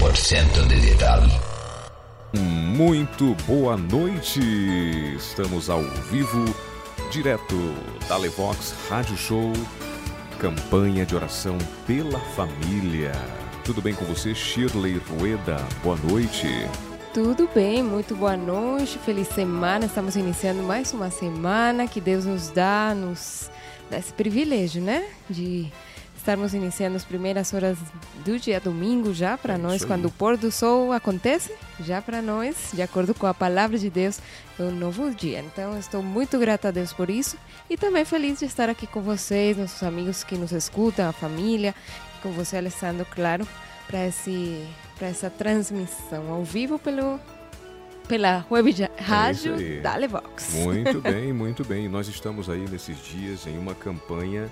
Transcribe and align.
100% 0.00 0.66
digital. 0.66 1.20
Muito 2.34 3.34
boa 3.46 3.76
noite! 3.76 4.40
Estamos 5.14 5.68
ao 5.68 5.82
vivo, 6.10 6.42
direto 7.10 7.74
da 8.08 8.16
Levox 8.16 8.74
Rádio 8.88 9.14
Show, 9.18 9.52
campanha 10.38 11.04
de 11.04 11.14
oração 11.14 11.58
pela 11.86 12.18
família. 12.18 13.12
Tudo 13.62 13.82
bem 13.82 13.94
com 13.94 14.06
você, 14.06 14.34
Shirley 14.34 14.96
Rueda? 14.96 15.58
Boa 15.82 15.98
noite. 15.98 16.46
Tudo 17.12 17.46
bem, 17.54 17.82
muito 17.82 18.16
boa 18.16 18.38
noite, 18.38 18.98
feliz 19.04 19.28
semana. 19.28 19.84
Estamos 19.84 20.16
iniciando 20.16 20.62
mais 20.62 20.94
uma 20.94 21.10
semana 21.10 21.86
que 21.86 22.00
Deus 22.00 22.24
nos 22.24 22.48
dá, 22.48 22.94
nos 22.94 23.50
dá 23.90 23.98
esse 23.98 24.14
privilégio, 24.14 24.80
né? 24.80 25.06
De 25.28 25.70
estarmos 26.20 26.52
iniciando 26.54 26.96
as 26.96 27.04
primeiras 27.04 27.52
horas 27.54 27.76
do 28.24 28.38
dia 28.38 28.60
domingo 28.60 29.12
já 29.12 29.36
para 29.38 29.54
É 29.54 29.58
nós, 29.58 29.84
quando 29.84 30.06
o 30.06 30.10
pôr 30.10 30.36
do 30.36 30.50
sol 30.52 30.92
acontece, 30.92 31.52
já 31.80 32.00
para 32.02 32.20
nós, 32.22 32.70
de 32.72 32.82
acordo 32.82 33.14
com 33.14 33.26
a 33.26 33.34
palavra 33.34 33.78
de 33.78 33.88
Deus, 33.90 34.20
é 34.58 34.62
um 34.62 34.70
novo 34.70 35.10
dia. 35.14 35.40
Então, 35.40 35.78
estou 35.78 36.02
muito 36.02 36.38
grata 36.38 36.68
a 36.68 36.70
Deus 36.70 36.92
por 36.92 37.08
isso 37.10 37.36
e 37.68 37.76
também 37.76 38.04
feliz 38.04 38.38
de 38.38 38.44
estar 38.44 38.68
aqui 38.68 38.86
com 38.86 39.00
vocês, 39.00 39.56
nossos 39.56 39.82
amigos 39.82 40.22
que 40.22 40.36
nos 40.36 40.52
escutam, 40.52 41.08
a 41.08 41.12
família, 41.12 41.74
com 42.22 42.30
você, 42.32 42.58
Alessandro, 42.58 43.06
claro, 43.10 43.46
para 43.86 44.06
esse 44.06 44.64
para 44.98 45.08
essa 45.08 45.30
transmissão 45.30 46.30
ao 46.30 46.44
vivo 46.44 46.78
pelo 46.78 47.18
pela 48.06 48.44
web 48.50 48.70
ja- 48.72 48.90
rádio 48.98 49.54
É 49.54 49.56
aí. 49.56 49.80
da 49.80 49.94
Levox. 49.96 50.52
Muito 50.56 51.00
bem, 51.00 51.32
muito 51.32 51.64
bem. 51.64 51.88
Nós 51.88 52.06
estamos 52.08 52.50
aí 52.50 52.66
nesses 52.68 52.98
dias 53.02 53.46
em 53.46 53.56
uma 53.56 53.74
campanha 53.74 54.50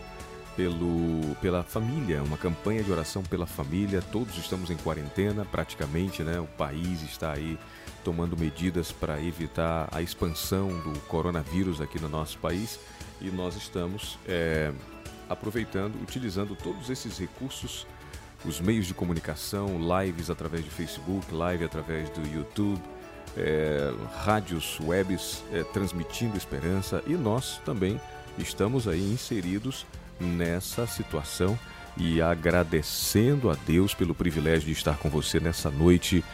pelo, 0.59 1.37
pela 1.41 1.63
família, 1.63 2.21
uma 2.21 2.37
campanha 2.37 2.83
de 2.83 2.91
oração 2.91 3.23
pela 3.23 3.47
família. 3.47 4.03
Todos 4.03 4.37
estamos 4.39 4.71
em 4.71 4.77
quarentena, 4.77 5.45
praticamente, 5.45 6.25
né? 6.25 6.41
O 6.41 6.49
país 6.49 7.01
está 7.05 7.33
aí 7.33 7.57
tomando 8.03 8.37
medidas 8.37 8.91
para 8.91 9.23
evitar 9.23 9.89
a 9.93 10.03
expansão 10.03 10.67
do 10.81 10.99
coronavírus 11.03 11.81
aqui 11.81 12.01
no 12.01 12.09
nosso 12.09 12.39
país 12.39 12.81
e 13.21 13.31
nós 13.31 13.55
estamos 13.55 14.19
é, 14.27 14.73
aproveitando, 15.29 15.95
utilizando 16.03 16.57
todos 16.57 16.91
esses 16.91 17.17
recursos, 17.19 17.87
os 18.45 18.61
meios 18.61 18.87
de 18.87 18.95
comunicação, 18.95 19.79
lives 20.01 20.29
através 20.29 20.65
de 20.65 20.71
Facebook, 20.71 21.33
live 21.33 21.65
através 21.65 22.11
do 22.11 22.27
YouTube, 22.27 22.83
é, 23.37 23.93
rádios 24.25 24.81
webs 24.81 25.45
é, 25.53 25.63
transmitindo 25.63 26.37
esperança 26.37 27.01
e 27.07 27.13
nós 27.13 27.61
também 27.65 28.01
estamos 28.37 28.89
aí 28.89 29.13
inseridos 29.13 29.87
nessa 30.21 30.87
situação 30.87 31.59
e 31.97 32.23
agradecendo 32.23 33.51
a 33.51 33.57
Deus 33.67 33.95
pelo 33.95 34.15
privilégio 34.15 34.67
de 34.67 34.73
estar 34.73 34.97
com 34.99 35.11
você 35.11 35.41
nessa 35.41 35.71
noite 35.71 36.25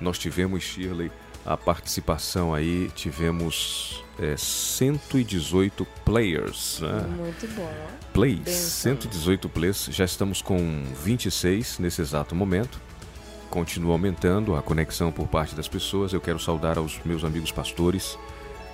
nós 0.00 0.16
tivemos, 0.16 0.62
Shirley, 0.62 1.10
a 1.44 1.56
participação 1.56 2.54
aí, 2.54 2.90
tivemos 2.94 4.04
é, 4.18 4.36
118 4.36 5.84
players, 6.04 6.80
né? 6.80 7.00
Muito 7.16 7.48
bom. 7.54 7.72
plays, 8.12 8.40
Benção. 8.40 8.92
118 8.92 9.48
plays, 9.48 9.88
já 9.90 10.04
estamos 10.04 10.40
com 10.42 10.84
26 11.04 11.78
nesse 11.78 12.00
exato 12.00 12.34
momento. 12.34 12.80
Continua 13.50 13.92
aumentando 13.92 14.56
a 14.56 14.62
conexão 14.62 15.12
por 15.12 15.28
parte 15.28 15.54
das 15.54 15.68
pessoas. 15.68 16.12
Eu 16.12 16.20
quero 16.20 16.38
saudar 16.38 16.78
aos 16.78 17.00
meus 17.04 17.24
amigos 17.24 17.52
pastores, 17.52 18.18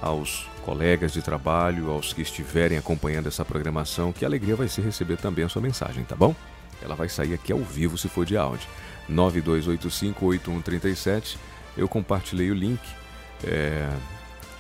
aos 0.02 0.46
colegas 0.64 1.12
de 1.12 1.22
trabalho, 1.22 1.90
aos 1.90 2.12
que 2.12 2.22
estiverem 2.22 2.76
acompanhando 2.76 3.28
essa 3.28 3.44
programação. 3.44 4.12
Que 4.12 4.24
alegria 4.24 4.56
vai 4.56 4.66
ser 4.68 4.82
receber 4.82 5.16
também 5.16 5.44
a 5.44 5.48
sua 5.48 5.62
mensagem, 5.62 6.02
tá 6.04 6.16
bom? 6.16 6.34
Ela 6.82 6.96
vai 6.96 7.08
sair 7.08 7.32
aqui 7.32 7.52
ao 7.52 7.60
vivo 7.60 7.96
se 7.96 8.08
for 8.08 8.26
de 8.26 8.36
áudio. 8.36 8.68
92858137. 9.08 11.36
Eu 11.76 11.86
compartilhei 11.88 12.50
o 12.50 12.54
link 12.54 12.80
é, 13.44 13.88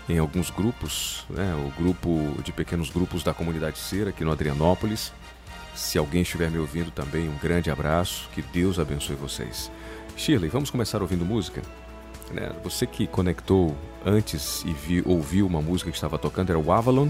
em 0.08 0.18
alguns 0.18 0.50
grupos, 0.50 1.24
né? 1.28 1.54
o 1.54 1.70
grupo 1.80 2.34
de 2.42 2.52
pequenos 2.52 2.90
grupos 2.90 3.22
da 3.22 3.32
comunidade 3.34 3.78
Cera 3.78 4.10
aqui 4.10 4.24
no 4.24 4.32
Adrianópolis. 4.32 5.12
Se 5.74 5.96
alguém 5.98 6.22
estiver 6.22 6.50
me 6.50 6.58
ouvindo 6.58 6.90
também, 6.90 7.28
um 7.28 7.36
grande 7.38 7.70
abraço, 7.70 8.28
que 8.34 8.42
Deus 8.42 8.78
abençoe 8.78 9.16
vocês. 9.16 9.70
Shirley, 10.16 10.50
vamos 10.50 10.70
começar 10.70 11.02
ouvindo 11.02 11.24
música? 11.24 11.62
Né, 12.32 12.50
Você 12.64 12.86
que 12.86 13.06
conectou 13.06 13.76
antes 14.04 14.64
e 14.64 14.72
vi- 14.72 15.02
ouviu 15.06 15.46
uma 15.46 15.60
música 15.60 15.90
que 15.90 15.96
estava 15.96 16.18
tocando 16.18 16.50
era 16.50 16.58
o 16.58 16.72
Avalon, 16.72 17.08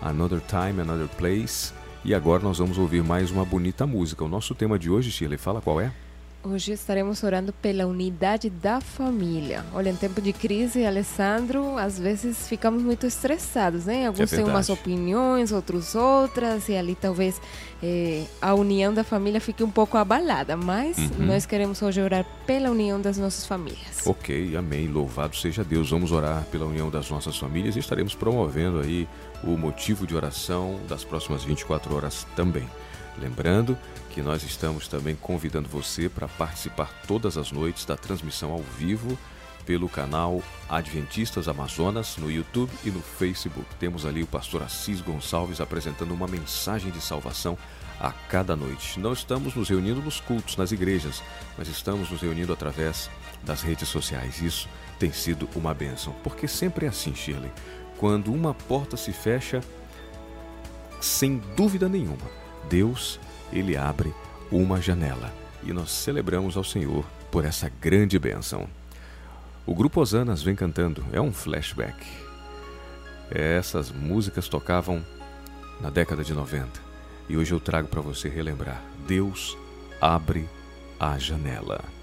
Another 0.00 0.40
Time, 0.40 0.80
Another 0.80 1.08
Place. 1.08 1.72
E 2.04 2.14
agora 2.14 2.42
nós 2.42 2.58
vamos 2.58 2.78
ouvir 2.78 3.02
mais 3.02 3.30
uma 3.30 3.44
bonita 3.44 3.86
música. 3.86 4.24
O 4.24 4.28
nosso 4.28 4.54
tema 4.54 4.78
de 4.78 4.90
hoje, 4.90 5.10
Shirley, 5.10 5.38
fala 5.38 5.60
qual 5.60 5.80
é? 5.80 5.92
Hoje 6.44 6.72
estaremos 6.72 7.22
orando 7.22 7.52
pela 7.52 7.86
unidade 7.86 8.50
da 8.50 8.80
família. 8.80 9.64
Olha, 9.72 9.90
em 9.90 9.94
tempo 9.94 10.20
de 10.20 10.32
crise, 10.32 10.84
Alessandro, 10.84 11.78
às 11.78 11.96
vezes 12.00 12.48
ficamos 12.48 12.82
muito 12.82 13.06
estressados, 13.06 13.84
né? 13.86 14.08
Alguns 14.08 14.28
têm 14.28 14.42
umas 14.42 14.68
opiniões, 14.68 15.52
outros 15.52 15.94
outras, 15.94 16.68
e 16.68 16.74
ali 16.74 16.96
talvez 16.96 17.40
eh, 17.80 18.24
a 18.40 18.54
união 18.54 18.92
da 18.92 19.04
família 19.04 19.40
fique 19.40 19.62
um 19.62 19.70
pouco 19.70 19.96
abalada. 19.96 20.56
Mas 20.56 20.98
Uhum. 20.98 21.26
nós 21.26 21.46
queremos 21.46 21.80
hoje 21.80 22.00
orar 22.00 22.26
pela 22.44 22.70
união 22.72 23.00
das 23.00 23.16
nossas 23.18 23.46
famílias. 23.46 24.04
Ok, 24.04 24.56
amém. 24.56 24.88
Louvado 24.88 25.36
seja 25.36 25.62
Deus. 25.62 25.90
Vamos 25.90 26.10
orar 26.10 26.44
pela 26.50 26.66
união 26.66 26.90
das 26.90 27.08
nossas 27.08 27.38
famílias 27.38 27.76
e 27.76 27.78
estaremos 27.78 28.16
promovendo 28.16 28.80
aí 28.80 29.06
o 29.44 29.56
motivo 29.56 30.04
de 30.08 30.16
oração 30.16 30.80
das 30.88 31.04
próximas 31.04 31.44
24 31.44 31.94
horas 31.94 32.26
também. 32.34 32.68
Lembrando 33.18 33.76
que 34.12 34.20
nós 34.22 34.42
estamos 34.42 34.86
também 34.86 35.16
convidando 35.16 35.68
você 35.68 36.08
para 36.08 36.28
participar 36.28 36.92
todas 37.08 37.38
as 37.38 37.50
noites 37.50 37.86
da 37.86 37.96
transmissão 37.96 38.52
ao 38.52 38.60
vivo 38.60 39.18
pelo 39.64 39.88
canal 39.88 40.42
Adventistas 40.68 41.48
Amazonas 41.48 42.18
no 42.18 42.30
YouTube 42.30 42.70
e 42.84 42.90
no 42.90 43.00
Facebook. 43.00 43.66
Temos 43.80 44.04
ali 44.04 44.22
o 44.22 44.26
pastor 44.26 44.62
Assis 44.62 45.00
Gonçalves 45.00 45.60
apresentando 45.60 46.12
uma 46.12 46.26
mensagem 46.26 46.90
de 46.90 47.00
salvação 47.00 47.56
a 47.98 48.10
cada 48.10 48.54
noite. 48.54 49.00
Não 49.00 49.14
estamos 49.14 49.54
nos 49.54 49.70
reunindo 49.70 50.02
nos 50.02 50.20
cultos, 50.20 50.56
nas 50.58 50.72
igrejas, 50.72 51.22
mas 51.56 51.68
estamos 51.68 52.10
nos 52.10 52.20
reunindo 52.20 52.52
através 52.52 53.08
das 53.42 53.62
redes 53.62 53.88
sociais. 53.88 54.42
Isso 54.42 54.68
tem 54.98 55.10
sido 55.10 55.48
uma 55.54 55.72
bênção, 55.72 56.14
porque 56.22 56.46
sempre 56.46 56.84
é 56.84 56.88
assim, 56.90 57.14
Shirley. 57.14 57.50
Quando 57.96 58.32
uma 58.32 58.52
porta 58.52 58.96
se 58.96 59.12
fecha, 59.12 59.62
sem 61.00 61.38
dúvida 61.56 61.88
nenhuma, 61.88 62.30
Deus, 62.68 63.18
ele 63.52 63.76
abre 63.76 64.12
uma 64.50 64.80
janela 64.80 65.32
e 65.62 65.72
nós 65.72 65.90
celebramos 65.90 66.56
ao 66.56 66.64
Senhor 66.64 67.04
por 67.30 67.44
essa 67.44 67.70
grande 67.80 68.18
bênção. 68.18 68.68
O 69.64 69.74
grupo 69.74 70.00
Osanas 70.00 70.42
vem 70.42 70.56
cantando, 70.56 71.04
é 71.12 71.20
um 71.20 71.32
flashback. 71.32 72.04
Essas 73.30 73.90
músicas 73.90 74.48
tocavam 74.48 75.04
na 75.80 75.88
década 75.88 76.24
de 76.24 76.34
90 76.34 76.68
e 77.28 77.36
hoje 77.36 77.52
eu 77.52 77.60
trago 77.60 77.88
para 77.88 78.00
você 78.00 78.28
relembrar. 78.28 78.82
Deus 79.06 79.56
abre 80.00 80.48
a 80.98 81.16
janela. 81.18 82.01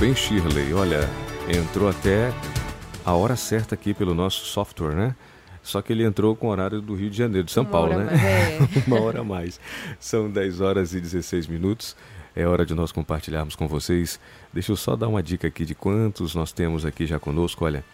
Bem, 0.00 0.14
Shirley. 0.14 0.72
Olha, 0.72 1.00
entrou 1.46 1.86
até 1.86 2.32
a 3.04 3.12
hora 3.12 3.36
certa 3.36 3.74
aqui 3.74 3.92
pelo 3.92 4.14
nosso 4.14 4.46
software, 4.46 4.94
né? 4.94 5.14
Só 5.62 5.82
que 5.82 5.92
ele 5.92 6.04
entrou 6.04 6.34
com 6.34 6.46
o 6.46 6.50
horário 6.50 6.80
do 6.80 6.94
Rio 6.94 7.10
de 7.10 7.18
Janeiro, 7.18 7.44
de 7.44 7.52
São 7.52 7.64
Uma 7.64 7.70
Paulo, 7.70 7.98
né? 7.98 8.08
é. 8.14 8.80
Uma 8.88 8.98
hora 8.98 9.20
a 9.20 9.24
mais. 9.24 9.60
São 9.98 10.30
10 10.30 10.62
horas 10.62 10.94
e 10.94 11.00
16 11.02 11.46
minutos. 11.48 11.94
É 12.34 12.46
hora 12.46 12.64
de 12.64 12.74
nós 12.74 12.92
compartilharmos 12.92 13.54
com 13.54 13.68
vocês. 13.68 14.18
Deixa 14.54 14.72
eu 14.72 14.76
só 14.76 14.96
dar 14.96 15.06
uma 15.06 15.22
dica 15.22 15.48
aqui 15.48 15.66
de 15.66 15.74
quantos 15.74 16.34
nós 16.34 16.50
temos 16.50 16.86
aqui 16.86 17.04
já 17.04 17.18
conosco. 17.18 17.66
Olha, 17.66 17.84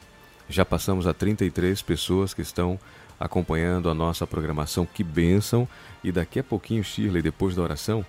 já 0.48 0.64
passamos 0.64 1.08
a 1.08 1.12
33 1.12 1.82
pessoas 1.82 2.32
que 2.32 2.40
estão 2.40 2.78
acompanhando 3.18 3.90
a 3.90 3.94
nossa 3.94 4.25
programação. 4.28 4.86
Que 4.86 5.02
bênção! 5.02 5.66
E 6.04 6.12
daqui 6.12 6.38
a 6.38 6.44
pouquinho, 6.44 6.84
Shirley, 6.84 7.20
depois 7.20 7.56
da 7.56 7.62
oração, 7.62 8.06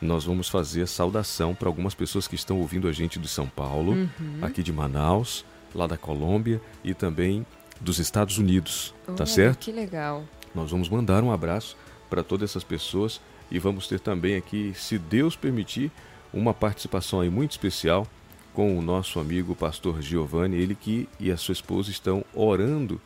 nós 0.00 0.24
vamos 0.24 0.48
fazer 0.48 0.86
saudação 0.86 1.54
para 1.54 1.68
algumas 1.68 1.94
pessoas 1.94 2.28
que 2.28 2.34
estão 2.34 2.58
ouvindo 2.58 2.86
a 2.88 2.92
gente 2.92 3.18
de 3.18 3.28
São 3.28 3.46
Paulo, 3.48 3.92
Uhum. 3.92 4.38
aqui 4.42 4.62
de 4.62 4.72
Manaus, 4.72 5.44
lá 5.74 5.86
da 5.86 5.96
Colômbia 5.96 6.60
e 6.84 6.94
também 6.94 7.44
dos 7.80 7.98
Estados 7.98 8.38
Unidos. 8.38 8.94
Tá 9.16 9.26
certo? 9.26 9.58
Que 9.58 9.72
legal. 9.72 10.24
Nós 10.54 10.70
vamos 10.70 10.88
mandar 10.88 11.22
um 11.22 11.30
abraço 11.32 11.76
para 12.08 12.22
todas 12.22 12.50
essas 12.50 12.64
pessoas 12.64 13.20
e 13.50 13.58
vamos 13.58 13.86
ter 13.88 14.00
também 14.00 14.36
aqui, 14.36 14.72
se 14.74 14.98
Deus 14.98 15.34
permitir, 15.36 15.90
uma 16.32 16.52
participação 16.54 17.20
aí 17.20 17.30
muito 17.30 17.52
especial 17.52 18.06
com 18.52 18.76
o 18.78 18.82
nosso 18.82 19.18
amigo 19.20 19.54
pastor 19.54 20.02
Giovanni, 20.02 20.56
ele 20.56 20.74
que 20.74 21.08
e 21.18 21.30
a 21.30 21.36
sua 21.36 21.52
esposa 21.52 21.90
estão 21.90 22.24
orando 22.34 23.00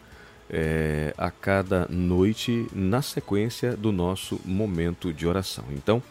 eh, 0.50 1.12
a 1.16 1.30
cada 1.30 1.86
noite 1.88 2.66
na 2.74 3.00
sequência 3.02 3.76
do 3.76 3.92
nosso 3.92 4.40
momento 4.44 5.12
de 5.12 5.26
oração. 5.26 5.64
Então, 5.70 6.02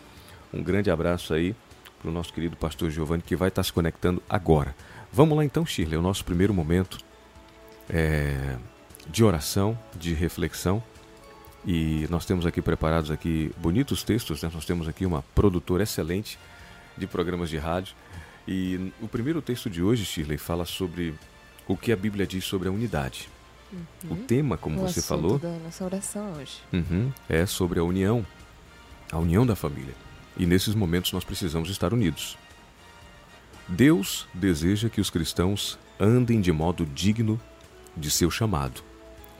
um 0.53 0.61
grande 0.61 0.91
abraço 0.91 1.33
aí 1.33 1.55
para 1.99 2.09
o 2.09 2.13
nosso 2.13 2.33
querido 2.33 2.55
pastor 2.57 2.89
Giovanni 2.89 3.21
que 3.21 3.35
vai 3.35 3.49
estar 3.49 3.63
se 3.63 3.71
conectando 3.71 4.21
agora. 4.29 4.75
Vamos 5.11 5.37
lá 5.37 5.45
então, 5.45 5.65
Shirley, 5.65 5.97
o 5.97 6.01
nosso 6.01 6.25
primeiro 6.25 6.53
momento 6.53 6.97
eh, 7.89 8.57
de 9.07 9.23
oração, 9.23 9.77
de 9.95 10.13
reflexão. 10.13 10.81
E 11.65 12.07
nós 12.09 12.25
temos 12.25 12.45
aqui 12.45 12.61
preparados 12.61 13.11
aqui 13.11 13.51
bonitos 13.57 14.03
textos, 14.03 14.41
né? 14.41 14.49
Nós 14.51 14.65
temos 14.65 14.87
aqui 14.87 15.05
uma 15.05 15.21
produtora 15.35 15.83
excelente 15.83 16.39
de 16.97 17.05
programas 17.05 17.49
de 17.49 17.57
rádio. 17.57 17.93
E 18.47 18.91
o 18.99 19.07
primeiro 19.07 19.41
texto 19.41 19.69
de 19.69 19.83
hoje, 19.83 20.03
Shirley, 20.03 20.37
fala 20.37 20.65
sobre 20.65 21.13
o 21.67 21.77
que 21.77 21.91
a 21.91 21.95
Bíblia 21.95 22.25
diz 22.25 22.43
sobre 22.45 22.67
a 22.67 22.71
unidade. 22.71 23.29
O 24.09 24.15
tema, 24.15 24.57
como 24.57 24.81
o 24.81 24.87
você 24.87 25.01
falou, 25.01 25.37
da 25.39 25.51
nossa 25.59 25.85
oração 25.85 26.33
hoje. 26.33 26.57
Uhum, 26.73 27.11
é 27.29 27.45
sobre 27.45 27.79
a 27.79 27.83
união, 27.83 28.25
a 29.11 29.17
união 29.17 29.45
da 29.45 29.55
família. 29.55 29.93
E 30.41 30.45
nesses 30.47 30.73
momentos 30.73 31.13
nós 31.13 31.23
precisamos 31.23 31.69
estar 31.69 31.93
unidos. 31.93 32.35
Deus 33.67 34.27
deseja 34.33 34.89
que 34.89 34.99
os 34.99 35.11
cristãos 35.11 35.77
andem 35.99 36.41
de 36.41 36.51
modo 36.51 36.83
digno 36.83 37.39
de 37.95 38.09
seu 38.09 38.31
chamado, 38.31 38.81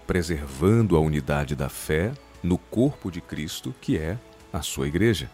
preservando 0.05 0.96
a 0.96 1.00
unidade 1.00 1.55
da 1.55 1.70
fé 1.70 2.13
no 2.43 2.55
corpo 2.55 3.10
de 3.10 3.20
Cristo, 3.20 3.74
que 3.81 3.98
é 3.98 4.15
a 4.53 4.62
sua 4.62 4.88
igreja. 4.88 5.27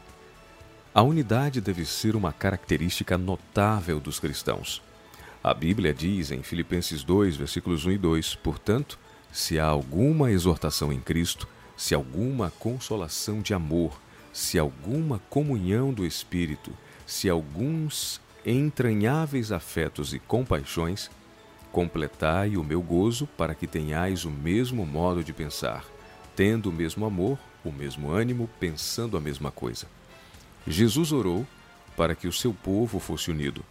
A 0.96 1.02
unidade 1.02 1.60
deve 1.60 1.84
ser 1.84 2.16
uma 2.16 2.32
característica 2.32 3.18
notável 3.18 4.00
dos 4.00 4.22
cristãos. 4.22 4.82
A 5.44 5.54
Bíblia 5.54 5.94
diz 5.94 6.32
em 6.32 6.44
Filipenses 6.44 7.04
2, 7.04 7.36
versículos 7.36 7.86
1 7.86 7.92
e 7.92 7.98
2: 7.98 8.36
Portanto, 8.36 8.98
se 9.34 9.60
há 9.60 9.66
alguma 9.66 10.32
exortação 10.32 10.94
em 10.94 11.02
Cristo, 11.02 11.46
se 11.76 11.94
alguma 11.94 12.52
consolação 12.58 13.42
de 13.42 13.54
amor, 13.54 14.00
se 14.38 14.60
alguma 14.60 15.18
comunhão 15.32 15.92
do 15.92 16.06
Espírito, 16.06 16.72
se 17.08 17.28
alguns 17.28 18.22
entranháveis 18.46 19.52
afetos 19.52 20.14
e 20.14 20.20
compaixões, 20.20 21.10
completai 21.72 22.56
o 22.56 22.64
meu 22.64 22.80
gozo 22.80 23.26
para 23.36 23.56
que 23.56 23.66
tenhais 23.66 24.26
o 24.26 24.30
mesmo 24.30 24.86
modo 24.86 25.24
de 25.24 25.34
pensar, 25.34 25.84
tendo 26.36 26.70
o 26.70 26.72
mesmo 26.72 27.04
amor, 27.04 27.40
o 27.66 27.72
mesmo 27.72 28.12
ânimo, 28.12 28.48
pensando 28.60 29.18
a 29.18 29.20
mesma 29.20 29.50
coisa. 29.50 29.88
Jesus 30.68 31.12
orou 31.12 31.44
para 31.96 32.14
que 32.14 32.28
o 32.28 32.32
seu 32.32 32.54
povo 32.54 33.00
fosse 33.00 33.32
unido. 33.32 33.66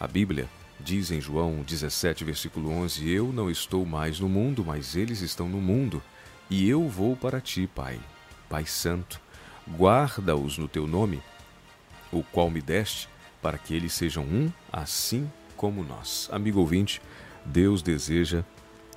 A 0.00 0.08
Bíblia 0.08 0.48
diz 0.80 1.12
em 1.12 1.20
João 1.20 1.62
17, 1.62 2.24
versículo 2.24 2.72
11: 2.72 3.08
Eu 3.08 3.32
não 3.32 3.48
estou 3.48 3.86
mais 3.86 4.18
no 4.18 4.28
mundo, 4.28 4.64
mas 4.66 4.96
eles 4.96 5.20
estão 5.20 5.48
no 5.48 5.60
mundo, 5.60 6.02
e 6.50 6.68
eu 6.68 6.88
vou 6.88 7.14
para 7.14 7.40
ti, 7.40 7.70
Pai. 7.72 8.00
Pai 8.48 8.66
Santo, 8.66 9.21
guarda-os 9.68 10.58
no 10.58 10.68
teu 10.68 10.86
nome, 10.86 11.22
o 12.10 12.22
qual 12.22 12.50
me 12.50 12.60
deste, 12.60 13.08
para 13.40 13.58
que 13.58 13.74
eles 13.74 13.92
sejam 13.92 14.24
um, 14.24 14.50
assim 14.72 15.30
como 15.56 15.82
nós. 15.82 16.28
Amigo 16.32 16.60
ouvinte, 16.60 17.00
Deus 17.44 17.82
deseja 17.82 18.44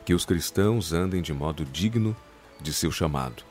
que 0.05 0.13
os 0.13 0.25
cristãos 0.25 0.93
andem 0.93 1.21
de 1.21 1.33
modo 1.33 1.65
digno 1.65 2.15
de 2.61 2.71
seu 2.71 2.91
chamado, 2.91 3.43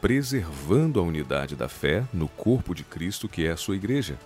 preservando 0.00 1.00
a 1.00 1.02
unidade 1.02 1.56
da 1.56 1.68
fé 1.68 2.04
no 2.12 2.28
corpo 2.28 2.74
de 2.74 2.84
Cristo, 2.84 3.28
que 3.28 3.46
é 3.46 3.52
a 3.52 3.56
sua 3.56 3.76
igreja. 3.76 4.18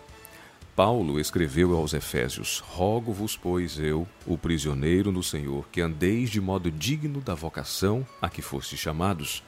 Paulo 0.75 1.19
escreveu 1.19 1.77
aos 1.77 1.93
Efésios: 1.93 2.61
Rogo-vos, 2.61 3.37
pois 3.37 3.79
eu, 3.79 4.07
o 4.27 4.39
prisioneiro 4.39 5.11
no 5.11 5.23
Senhor, 5.23 5.69
que 5.71 5.81
andeis 5.81 6.31
de 6.31 6.41
modo 6.41 6.71
digno 6.71 7.21
da 7.21 7.35
vocação 7.35 8.07
a 8.23 8.29
que 8.29 8.43
fostes 8.43 8.79
chamados, 8.79 9.43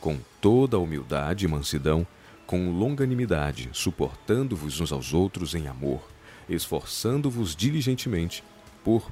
com 0.00 0.18
toda 0.40 0.76
a 0.76 0.80
humildade 0.80 1.44
e 1.44 1.48
mansidão, 1.48 2.06
com 2.46 2.70
longanimidade, 2.70 3.68
suportando-vos 3.72 4.80
uns 4.80 4.92
aos 4.92 5.12
outros 5.12 5.54
em 5.54 5.66
amor, 5.66 6.00
esforçando-vos 6.48 7.56
diligentemente 7.56 8.44
por 8.84 9.10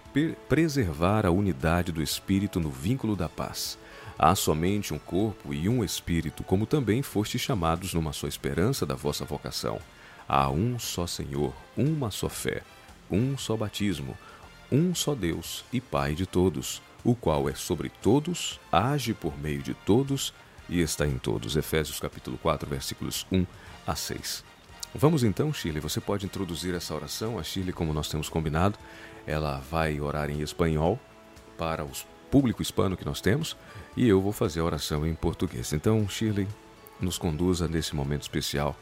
preservar 0.49 1.27
a 1.27 1.31
unidade 1.31 1.91
do 1.91 2.01
Espírito 2.01 2.61
no 2.61 2.71
vínculo 2.71 3.17
da 3.17 3.29
paz. 3.29 3.77
Há 4.17 4.37
somente 4.37 4.95
um 4.95 4.99
corpo 4.99 5.53
e 5.53 5.69
um 5.69 5.83
Espírito, 5.83 6.45
como 6.45 6.65
também 6.65 7.03
fostes 7.03 7.41
chamados 7.41 7.93
numa 7.93 8.13
só 8.13 8.29
esperança 8.29 8.87
da 8.87 8.95
vossa 8.95 9.25
vocação. 9.25 9.81
Há 10.29 10.49
um 10.49 10.79
só 10.79 11.07
Senhor, 11.07 11.53
uma 11.77 12.13
só 12.13 12.29
fé, 12.29 12.63
um 13.11 13.37
só 13.37 13.57
batismo, 13.57 14.17
um 14.71 14.95
só 14.95 15.15
Deus 15.15 15.65
e 15.73 15.81
Pai 15.81 16.15
de 16.15 16.25
todos, 16.25 16.81
o 17.03 17.15
qual 17.17 17.49
é 17.49 17.55
sobre 17.55 17.91
todos, 18.01 18.61
age 18.71 19.13
por 19.13 19.37
meio 19.37 19.61
de 19.61 19.75
todos 19.75 20.33
e 20.69 20.81
está 20.81 21.07
em 21.07 21.19
todos. 21.19 21.57
Efésios 21.57 22.01
capítulo 22.01 22.39
4, 22.39 22.69
versículos 22.69 23.27
1 23.31 23.47
a 23.87 23.95
6. 23.95 24.45
Vamos 24.95 25.25
então, 25.25 25.53
Shirley, 25.53 25.81
você 25.81 26.01
pode 26.01 26.25
introduzir 26.25 26.75
essa 26.75 26.95
oração. 26.95 27.39
A 27.39 27.43
Shirley, 27.43 27.73
como 27.73 27.93
nós 27.93 28.09
temos 28.09 28.29
combinado, 28.29 28.79
ela 29.27 29.59
vai 29.71 30.01
orar 30.01 30.31
em 30.31 30.41
espanhol 30.41 31.01
para 31.59 31.85
o 31.85 31.91
público 32.31 32.63
hispano 32.63 32.97
que 32.97 33.05
nós 33.05 33.21
temos 33.21 33.57
e 33.97 34.09
eu 34.09 34.21
vou 34.21 34.33
fazer 34.33 34.61
a 34.61 34.65
oração 34.65 35.07
em 35.07 35.15
português. 35.15 35.73
Então, 35.73 36.09
Shirley, 36.09 36.47
nos 37.01 37.19
conduza 37.19 37.69
nesse 37.69 37.95
momento 37.95 38.23
especial 38.23 38.77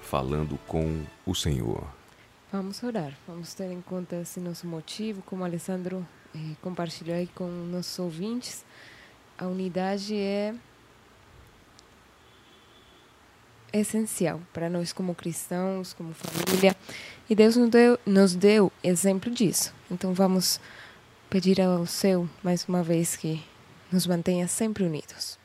falando 0.00 0.58
com 0.66 1.02
o 1.26 1.34
Senhor. 1.34 1.86
Vamos 2.52 2.82
orar, 2.82 3.12
vamos 3.26 3.52
ter 3.54 3.70
em 3.70 3.80
conta 3.80 4.16
esse 4.16 4.38
nosso 4.38 4.66
motivo, 4.66 5.22
como 5.22 5.44
Alessandro 5.44 6.06
eh, 6.34 6.54
compartilhou 6.62 7.16
aí 7.16 7.26
com 7.34 7.48
nossos 7.48 7.98
ouvintes. 7.98 8.64
A 9.36 9.46
unidade 9.46 10.14
é 10.14 10.54
essencial 13.74 14.40
para 14.52 14.70
nós 14.70 14.92
como 14.92 15.14
cristãos, 15.14 15.92
como 15.92 16.14
família, 16.14 16.76
e 17.28 17.34
Deus 17.34 17.56
nos 17.56 17.68
deu, 17.68 17.98
nos 18.06 18.34
deu 18.34 18.72
exemplo 18.82 19.30
disso. 19.30 19.74
Então 19.90 20.14
vamos 20.14 20.60
pedir 21.28 21.60
ao 21.60 21.84
Seu, 21.86 22.28
mais 22.42 22.64
uma 22.68 22.82
vez, 22.82 23.16
que 23.16 23.42
nos 23.90 24.06
mantenha 24.06 24.46
sempre 24.46 24.84
unidos. 24.84 25.38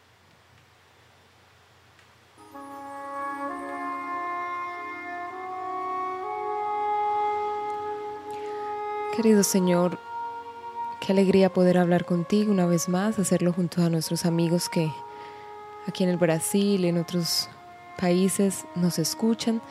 Querido 9.15 9.43
Señor, 9.43 9.99
qué 11.01 11.11
alegría 11.11 11.49
poder 11.49 11.77
hablar 11.77 12.05
contigo 12.05 12.51
una 12.51 12.65
vez 12.65 12.87
más, 12.87 13.19
hacerlo 13.19 13.51
junto 13.51 13.81
a 13.81 13.89
nuestros 13.89 14.25
amigos 14.25 14.69
que 14.69 14.89
aquí 15.87 16.03
en 16.03 16.09
el 16.09 16.17
Brasil 16.17 16.85
en 16.85 16.97
otros 16.97 17.49
países 17.99 18.65
nos 18.75 18.97
escuchan 18.97 19.61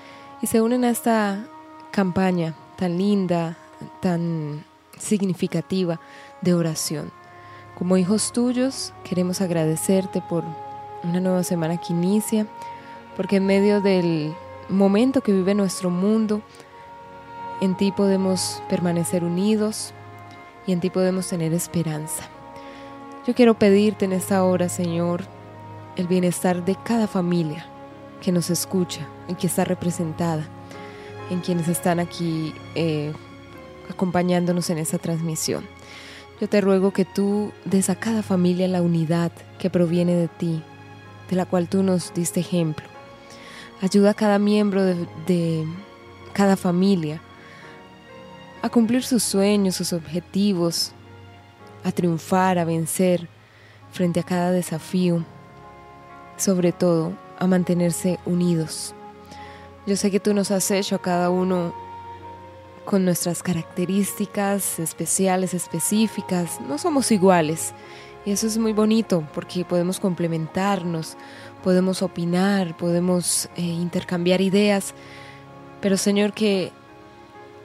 y 0.43 0.47
se 0.47 0.61
unen 0.61 0.85
a 0.85 0.91
esta 0.91 1.47
campaña 1.91 2.55
tan 2.77 2.99
linda, 2.99 3.57
tan 4.01 4.65
significativa 4.99 6.01
de 6.43 6.55
oración. 6.55 7.11
Como 7.77 7.97
hijos 7.97 8.33
tuyos, 8.33 8.93
queremos 9.05 9.41
agradecerte 9.41 10.21
por 10.21 10.45
una 11.03 11.21
nueva 11.21 11.43
semana 11.43 11.79
que 11.79 11.93
inicia, 11.93 12.47
porque 13.17 13.37
en 13.37 13.47
medio 13.47 13.81
del 13.81 14.35
momento 14.69 15.23
que 15.23 15.33
vive 15.33 15.55
nuestro 15.55 15.91
mundo, 15.91 16.43
en 17.61 17.77
ti 17.77 17.93
podemos 17.93 18.63
permanecer 18.69 19.25
unidos 19.25 19.93
y 20.67 20.73
en 20.73 20.81
ti 20.81 20.91
podemos 20.91 21.29
tener 21.29 21.53
esperanza. 21.53 22.25
Yo 23.27 23.35
quiero 23.35 23.59
pedirte 23.59 24.05
en 24.05 24.13
esta 24.13 24.45
hora, 24.45 24.69
Señor, 24.69 25.25
el 25.97 26.07
bienestar 26.07 26.65
de 26.65 26.77
cada 26.77 27.07
familia 27.07 27.67
que 28.21 28.33
nos 28.33 28.51
escucha 28.51 29.07
y 29.29 29.35
que 29.35 29.47
está 29.47 29.65
representada, 29.65 30.47
en 31.31 31.41
quienes 31.41 31.69
están 31.69 32.01
aquí 32.01 32.55
eh, 32.75 33.13
acompañándonos 33.91 34.71
en 34.71 34.79
esta 34.79 34.99
transmisión. 34.99 35.65
Yo 36.41 36.49
te 36.49 36.61
ruego 36.61 36.93
que 36.93 37.05
tú 37.05 37.53
des 37.65 37.91
a 37.91 37.97
cada 37.97 38.23
familia 38.23 38.69
la 38.69 38.83
unidad 38.83 39.33
que 39.59 39.71
proviene 39.71 40.15
de 40.15 40.29
ti, 40.29 40.63
de 41.29 41.37
la 41.37 41.47
cual 41.47 41.69
tú 41.69 41.83
nos 41.83 42.15
diste 42.15 42.41
ejemplo. 42.41 42.87
Ayuda 43.83 44.11
a 44.11 44.15
cada 44.15 44.39
miembro 44.39 44.83
de 44.85 45.67
cada 46.33 46.57
familia 46.57 47.21
a 48.63 48.69
cumplir 48.69 49.05
sus 49.05 49.23
sueños, 49.23 49.77
sus 49.77 49.93
objetivos, 49.93 50.93
a 51.85 51.93
triunfar, 51.93 52.59
a 52.59 52.65
vencer 52.65 53.29
frente 53.93 54.21
a 54.21 54.25
cada 54.25 54.51
desafío, 54.51 55.25
sobre 56.37 56.73
todo 56.73 57.13
a 57.39 57.47
mantenerse 57.47 58.19
unidos. 58.27 58.95
Yo 59.87 59.97
sé 59.97 60.11
que 60.11 60.21
tú 60.21 60.35
nos 60.35 60.51
has 60.51 60.71
hecho 60.71 60.97
a 60.97 61.03
cada 61.03 61.31
uno 61.31 61.73
con 62.85 63.05
nuestras 63.05 63.43
características 63.43 64.79
especiales, 64.79 65.55
específicas. 65.55 66.61
No 66.61 66.79
somos 66.79 67.11
iguales. 67.13 67.75
Y 68.25 68.33
eso 68.33 68.47
es 68.47 68.59
muy 68.59 68.73
bonito 68.73 69.27
porque 69.35 69.65
podemos 69.65 70.01
complementarnos, 70.01 71.17
podemos 71.63 72.03
opinar, 72.03 72.77
podemos 72.77 73.49
eh, 73.57 73.63
intercambiar 73.63 74.41
ideas. 74.41 74.95
Pero 75.81 75.97
Señor, 75.97 76.33
que 76.33 76.73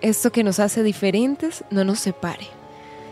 esto 0.02 0.32
que 0.32 0.44
nos 0.44 0.60
hace 0.60 0.84
diferentes 0.84 1.64
no 1.72 1.84
nos 1.84 2.00
separe, 2.00 2.48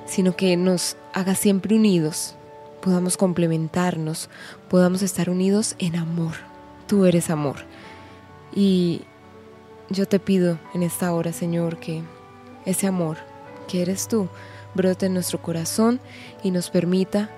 sino 0.05 0.35
que 0.35 0.57
nos 0.57 0.97
haga 1.13 1.35
siempre 1.35 1.75
unidos, 1.75 2.35
podamos 2.81 3.15
complementarnos, 3.15 4.29
podamos 4.69 5.01
estar 5.01 5.29
unidos 5.29 5.75
en 5.79 5.95
amor. 5.95 6.50
Tú 6.91 7.05
eres 7.05 7.29
amor. 7.29 7.55
Y 8.53 9.03
yo 9.89 10.09
te 10.09 10.19
pido 10.19 10.59
en 10.73 10.83
esta 10.83 11.13
hora, 11.13 11.31
Señor, 11.31 11.77
que 11.77 12.03
ese 12.65 12.85
amor 12.85 13.15
que 13.69 13.81
eres 13.81 14.09
tú 14.09 14.27
brote 14.75 15.05
en 15.05 15.13
nuestro 15.13 15.41
corazón 15.41 16.01
y 16.43 16.51
nos 16.51 16.69
permita 16.69 17.29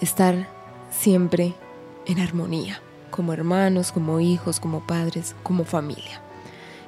estar 0.00 0.48
siempre 0.90 1.54
en 2.06 2.18
armonía, 2.18 2.82
como 3.12 3.32
hermanos, 3.32 3.92
como 3.92 4.18
hijos, 4.18 4.58
como 4.58 4.84
padres, 4.84 5.36
como 5.44 5.62
familia. 5.64 6.20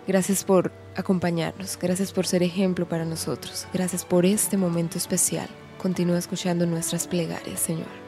Gracias 0.08 0.42
por 0.42 0.72
acompañarnos, 0.96 1.78
gracias 1.80 2.10
por 2.10 2.26
ser 2.26 2.42
ejemplo 2.42 2.88
para 2.88 3.04
nosotros, 3.04 3.68
gracias 3.72 4.04
por 4.04 4.26
este 4.26 4.56
momento 4.56 4.98
especial. 4.98 5.48
Continúa 5.80 6.18
escuchando 6.18 6.66
nuestras 6.66 7.06
plegarias, 7.06 7.60
Señor. 7.60 8.01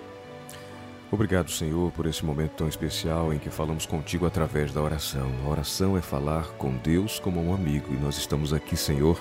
Obrigado, 1.11 1.51
Senhor, 1.51 1.93
por 1.93 2.07
esse 2.07 2.25
momento 2.25 2.53
tão 2.53 2.69
especial 2.69 3.33
em 3.33 3.39
que 3.39 3.51
falamos 3.51 3.87
contigo 3.87 4.27
através 4.27 4.73
da 4.73 4.83
oração. 4.83 5.31
A 5.45 5.49
oração 5.49 5.97
é 5.97 6.01
falar 6.01 6.49
com 6.59 6.77
Deus 6.77 7.21
como 7.21 7.41
um 7.41 7.55
amigo 7.55 7.93
e 7.93 7.97
nós 7.97 8.17
estamos 8.19 8.53
aqui, 8.53 8.77
Senhor, 8.77 9.21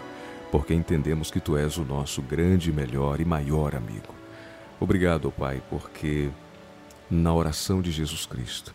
porque 0.51 0.73
entendemos 0.73 1.29
que 1.29 1.39
tu 1.39 1.55
és 1.55 1.77
o 1.77 1.83
nosso 1.83 2.21
grande, 2.21 2.71
melhor 2.71 3.19
e 3.19 3.25
maior 3.25 3.75
amigo. 3.75 4.13
Obrigado, 4.79 5.31
Pai, 5.31 5.61
porque 5.69 6.29
na 7.09 7.33
oração 7.33 7.81
de 7.81 7.91
Jesus 7.91 8.25
Cristo, 8.25 8.73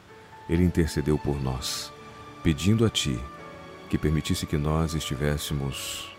ele 0.48 0.62
intercedeu 0.62 1.18
por 1.18 1.42
nós, 1.42 1.92
pedindo 2.42 2.84
a 2.84 2.90
ti 2.90 3.18
que 3.90 3.98
permitisse 3.98 4.46
que 4.46 4.56
nós 4.56 4.94
estivéssemos 4.94 6.14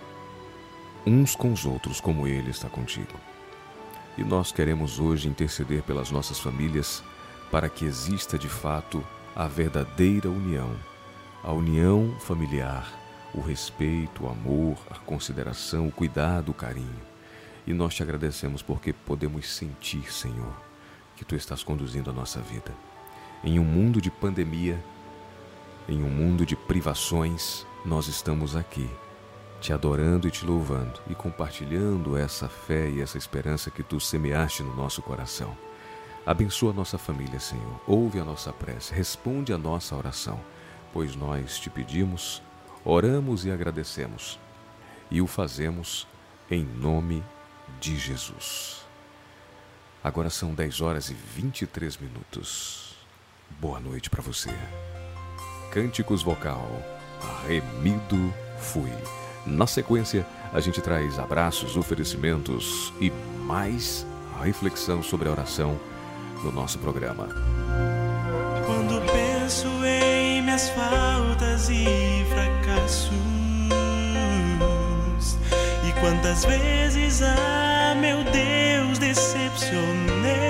uns 1.05 1.35
com 1.35 1.53
os 1.53 1.65
outros 1.65 2.01
como 2.01 2.27
ele 2.27 2.49
está 2.49 2.67
contigo. 2.67 3.13
E 4.17 4.23
nós 4.23 4.51
queremos 4.51 4.99
hoje 4.99 5.27
interceder 5.27 5.83
pelas 5.83 6.11
nossas 6.11 6.39
famílias 6.39 7.03
para 7.51 7.69
que 7.69 7.85
exista 7.85 8.37
de 8.37 8.49
fato 8.49 9.03
a 9.35 9.47
verdadeira 9.47 10.29
união, 10.29 10.75
a 11.43 11.51
união 11.51 12.15
familiar, 12.19 12.91
o 13.33 13.41
respeito, 13.41 14.25
o 14.25 14.29
amor, 14.29 14.77
a 14.89 14.95
consideração, 14.95 15.87
o 15.87 15.91
cuidado, 15.91 16.49
o 16.49 16.53
carinho. 16.53 17.01
E 17.65 17.73
nós 17.73 17.95
te 17.95 18.03
agradecemos 18.03 18.61
porque 18.61 18.91
podemos 18.91 19.47
sentir, 19.47 20.11
Senhor, 20.11 20.53
que 21.15 21.23
tu 21.23 21.35
estás 21.35 21.63
conduzindo 21.63 22.09
a 22.09 22.13
nossa 22.13 22.39
vida. 22.41 22.73
Em 23.43 23.59
um 23.59 23.63
mundo 23.63 24.01
de 24.01 24.11
pandemia, 24.11 24.83
em 25.87 26.03
um 26.03 26.09
mundo 26.09 26.45
de 26.45 26.55
privações, 26.55 27.65
nós 27.85 28.07
estamos 28.07 28.55
aqui 28.55 28.89
te 29.59 29.73
adorando 29.73 30.27
e 30.27 30.31
te 30.31 30.45
louvando 30.45 30.99
e 31.09 31.15
compartilhando 31.15 32.15
essa 32.15 32.47
fé 32.47 32.89
e 32.89 33.01
essa 33.01 33.17
esperança 33.17 33.69
que 33.69 33.83
tu 33.83 33.99
semeaste 33.99 34.63
no 34.63 34.75
nosso 34.75 35.01
coração. 35.01 35.55
Abençoa 36.25 36.71
a 36.71 36.73
nossa 36.73 36.97
família, 36.97 37.39
Senhor. 37.39 37.81
Ouve 37.87 38.19
a 38.19 38.23
nossa 38.23 38.53
prece, 38.53 38.93
responde 38.93 39.51
a 39.51 39.57
nossa 39.57 39.95
oração, 39.95 40.39
pois 40.93 41.15
nós 41.15 41.59
te 41.59 41.69
pedimos, 41.69 42.41
oramos 42.85 43.45
e 43.45 43.51
agradecemos. 43.51 44.39
E 45.11 45.21
o 45.21 45.27
fazemos 45.27 46.07
em 46.49 46.63
nome 46.63 47.23
de 47.79 47.97
Jesus. 47.97 48.85
Agora 50.03 50.29
são 50.29 50.53
10 50.53 50.81
horas 50.81 51.09
e 51.09 51.13
23 51.13 51.97
minutos. 51.97 52.95
Boa 53.59 53.79
noite 53.79 54.09
para 54.09 54.21
você. 54.21 54.51
Cânticos 55.71 56.23
Vocal, 56.23 56.69
Remido 57.45 58.33
Fui. 58.59 58.91
Na 59.45 59.65
sequência, 59.67 60.25
a 60.53 60.59
gente 60.59 60.81
traz 60.81 61.17
abraços, 61.19 61.77
oferecimentos 61.77 62.93
e 62.99 63.11
mais 63.45 64.05
reflexão 64.43 65.03
sobre 65.03 65.27
a 65.27 65.31
oração 65.31 65.79
no 66.43 66.51
nosso 66.51 66.79
programa. 66.79 67.27
Quando 68.65 69.01
penso 69.11 69.67
em 69.85 70.41
minhas 70.41 70.69
faltas 70.69 71.69
e 71.69 72.25
fracassos, 72.29 73.11
e 75.87 75.91
quantas 75.99 76.45
vezes, 76.45 77.21
ah, 77.21 77.95
meu 77.99 78.23
Deus, 78.23 78.99
decepcionei, 78.99 80.48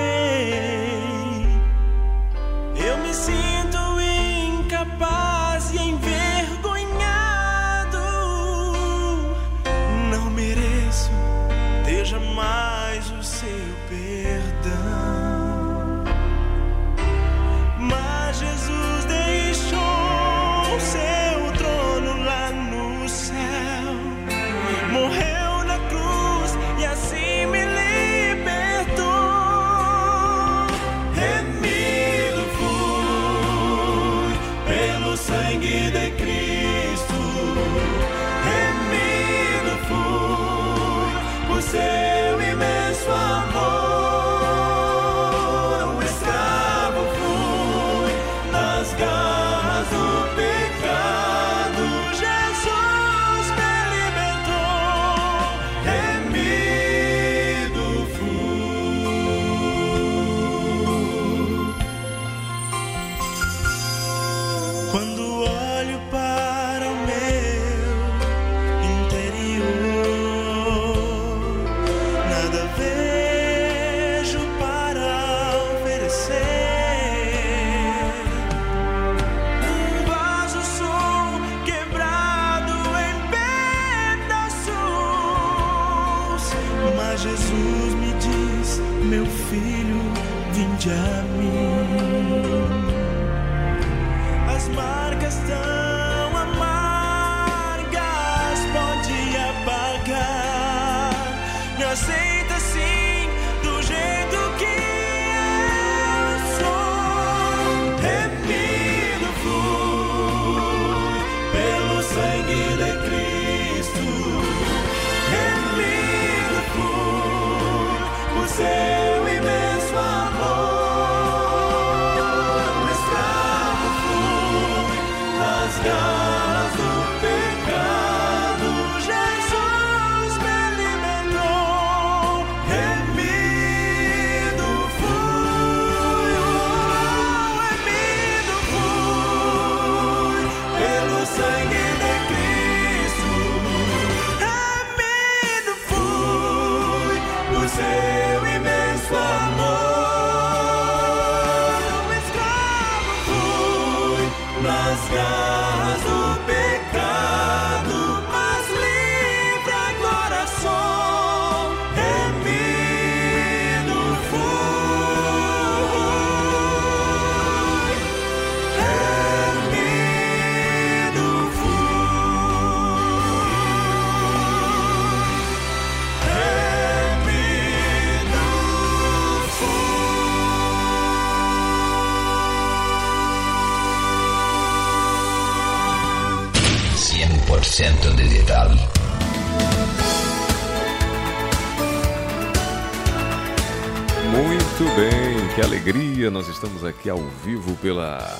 estamos 196.62 196.84
aqui 196.84 197.08
ao 197.08 197.16
vivo 197.42 197.74
pela 197.76 198.38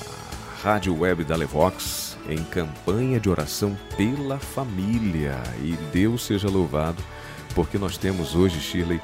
Rádio 0.61 0.95
Web 0.95 1.23
da 1.23 1.35
Levox 1.35 2.15
em 2.29 2.37
campanha 2.43 3.19
de 3.19 3.27
oração 3.27 3.75
pela 3.97 4.37
família. 4.37 5.41
E 5.59 5.75
Deus 5.91 6.21
seja 6.27 6.47
louvado, 6.47 7.01
porque 7.55 7.79
nós 7.79 7.97
temos 7.97 8.35
hoje, 8.35 8.59
Shirley, 8.59 9.01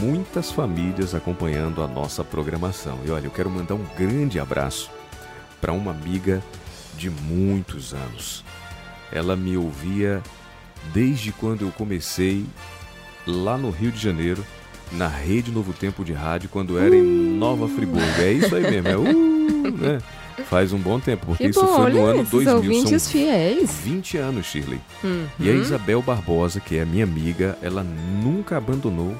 muitas 0.00 0.50
famílias 0.50 1.14
acompanhando 1.14 1.82
a 1.82 1.86
nossa 1.86 2.24
programação. 2.24 2.98
E 3.04 3.10
olha, 3.10 3.26
eu 3.26 3.30
quero 3.30 3.50
mandar 3.50 3.74
um 3.74 3.84
grande 3.98 4.40
abraço 4.40 4.90
para 5.60 5.74
uma 5.74 5.90
amiga 5.90 6.42
de 6.96 7.10
muitos 7.10 7.92
anos. 7.92 8.42
Ela 9.12 9.36
me 9.36 9.58
ouvia 9.58 10.22
desde 10.94 11.32
quando 11.32 11.66
eu 11.66 11.70
comecei 11.70 12.46
lá 13.26 13.58
no 13.58 13.68
Rio 13.68 13.92
de 13.92 14.00
Janeiro, 14.00 14.42
na 14.92 15.08
Rede 15.08 15.50
Novo 15.50 15.72
Tempo 15.72 16.04
de 16.04 16.12
Rádio, 16.12 16.48
quando 16.48 16.78
era 16.78 16.94
em 16.94 17.02
Nova 17.02 17.68
Friburgo. 17.68 18.20
É 18.20 18.32
isso 18.32 18.54
aí 18.54 18.62
mesmo, 18.70 18.88
é 18.88 18.96
uh, 18.96 19.70
né? 19.70 19.98
Faz 20.46 20.72
um 20.72 20.78
bom 20.78 20.98
tempo, 20.98 21.26
porque 21.26 21.44
Que 21.44 21.50
isso 21.50 21.64
bom, 21.64 21.76
foi 21.76 21.92
no 21.92 22.04
ano 22.04 22.20
esses 22.20 22.30
2000. 22.30 22.56
ouvintes 22.56 23.02
São 23.02 23.12
fiéis. 23.12 23.70
20 23.82 24.16
anos, 24.18 24.46
Shirley. 24.46 24.80
Uhum. 25.02 25.26
E 25.38 25.48
a 25.48 25.52
Isabel 25.52 26.02
Barbosa, 26.02 26.60
que 26.60 26.76
é 26.76 26.84
minha 26.84 27.04
amiga, 27.04 27.56
ela 27.62 27.84
nunca 28.22 28.56
abandonou, 28.56 29.16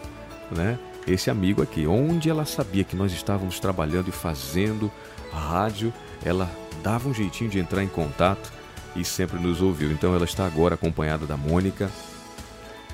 né? 0.50 0.78
Esse 1.06 1.30
amigo 1.30 1.62
aqui, 1.62 1.86
onde 1.86 2.30
ela 2.30 2.44
sabia 2.44 2.82
que 2.82 2.96
nós 2.96 3.12
estávamos 3.12 3.60
trabalhando 3.60 4.08
e 4.08 4.12
fazendo 4.12 4.90
rádio, 5.30 5.92
ela 6.24 6.50
dava 6.82 7.08
um 7.08 7.14
jeitinho 7.14 7.50
de 7.50 7.58
entrar 7.58 7.82
em 7.82 7.88
contato 7.88 8.52
e 8.96 9.04
sempre 9.04 9.38
nos 9.38 9.60
ouviu. 9.60 9.90
Então 9.92 10.14
ela 10.14 10.24
está 10.24 10.46
agora 10.46 10.74
acompanhada 10.74 11.26
da 11.26 11.36
Mônica 11.36 11.90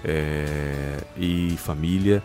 é, 0.05 0.99
e 1.17 1.57
família 1.59 2.23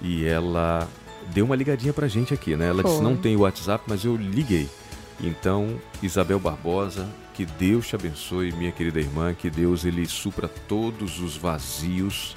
e 0.00 0.24
ela 0.24 0.88
deu 1.32 1.44
uma 1.44 1.56
ligadinha 1.56 1.92
pra 1.92 2.08
gente 2.08 2.32
aqui, 2.34 2.56
né? 2.56 2.68
Ela 2.68 2.82
disse 2.82 2.96
Foi. 2.96 3.04
não 3.04 3.16
tem 3.16 3.36
WhatsApp, 3.36 3.84
mas 3.86 4.04
eu 4.04 4.16
liguei. 4.16 4.68
Então, 5.20 5.80
Isabel 6.02 6.38
Barbosa, 6.38 7.08
que 7.34 7.44
Deus 7.44 7.86
te 7.86 7.94
abençoe, 7.94 8.52
minha 8.52 8.72
querida 8.72 9.00
irmã, 9.00 9.34
que 9.34 9.50
Deus 9.50 9.84
ele 9.84 10.06
supra 10.06 10.48
todos 10.48 11.20
os 11.20 11.36
vazios 11.36 12.36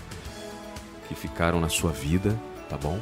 que 1.08 1.16
ficaram 1.16 1.60
na 1.60 1.70
sua 1.70 1.92
vida, 1.92 2.40
tá 2.70 2.78
bom? 2.78 3.00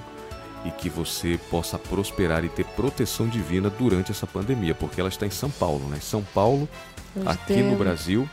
E 0.66 0.72
que 0.72 0.90
você 0.90 1.40
possa 1.50 1.78
prosperar 1.78 2.44
e 2.44 2.50
ter 2.50 2.66
proteção 2.66 3.28
divina 3.28 3.70
durante 3.70 4.12
essa 4.12 4.26
pandemia, 4.26 4.74
porque 4.74 5.00
ela 5.00 5.10
está 5.10 5.26
em 5.26 5.32
São 5.32 5.50
Paulo, 5.50 5.88
né? 5.88 6.00
São 6.02 6.24
Paulo, 6.24 6.68
Onde 7.16 7.28
aqui 7.28 7.54
tem 7.54 7.64
no 7.64 7.78
Brasil, 7.78 8.28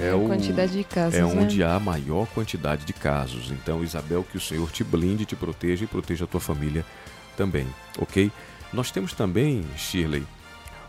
é 0.00 0.10
a 0.10 0.16
o- 0.16 0.26
quantidade 0.26 0.72
de 0.72 0.84
casos, 0.84 1.14
é 1.18 1.22
né? 1.22 1.40
onde 1.42 1.62
há 1.62 1.74
a 1.74 1.80
maior 1.80 2.26
quantidade 2.28 2.84
de 2.84 2.92
casos. 2.92 3.50
Então, 3.50 3.82
Isabel, 3.82 4.24
que 4.30 4.36
o 4.36 4.40
Senhor 4.40 4.70
te 4.70 4.82
blinde, 4.84 5.24
te 5.24 5.36
proteja 5.36 5.84
e 5.84 5.86
proteja 5.86 6.24
a 6.24 6.28
tua 6.28 6.40
família 6.40 6.84
também, 7.36 7.66
ok? 7.98 8.30
Nós 8.72 8.90
temos 8.90 9.12
também, 9.12 9.64
Shirley, 9.76 10.24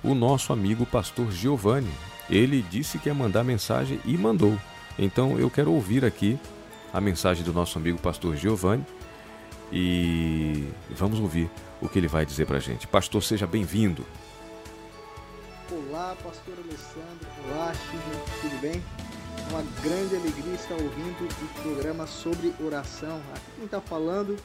o 0.04 0.14
nosso 0.14 0.54
amigo 0.54 0.86
pastor 0.86 1.32
Giovanni. 1.32 1.92
Ele 2.30 2.62
disse 2.70 2.98
que 2.98 3.10
ia 3.10 3.14
mandar 3.14 3.44
mensagem 3.44 4.00
e 4.06 4.18
mandou. 4.18 4.58
Então, 4.98 5.38
eu 5.38 5.50
quero 5.50 5.72
ouvir 5.72 6.06
aqui 6.06 6.38
a 6.94 7.02
mensagem 7.02 7.44
do 7.44 7.52
nosso 7.52 7.78
amigo 7.78 7.98
pastor 8.00 8.36
Giovanni 8.38 8.86
e 9.72 10.68
vamos 10.92 11.20
ouvir 11.20 11.50
o 11.82 11.90
que 11.90 11.98
ele 12.00 12.08
vai 12.08 12.26
dizer 12.26 12.46
pra 12.46 12.60
gente. 12.60 12.88
Pastor, 12.88 13.22
seja 13.24 13.48
bem-vindo. 13.48 14.06
Olá, 15.72 16.16
pastor 16.22 16.56
Alessandro. 16.58 17.28
Olá, 17.48 17.74
Chico. 17.74 18.42
Tudo 18.42 18.62
bem? 18.62 18.84
Uma 19.50 19.64
grande 19.82 20.16
alegria 20.16 20.54
estar 20.56 20.74
ouvindo 20.74 21.26
o 21.26 21.62
programa 21.62 22.06
sobre 22.06 22.54
oração. 22.62 23.22
Aqui 23.34 23.46
quem 23.56 23.66
está 23.66 23.80
falando 23.80 24.36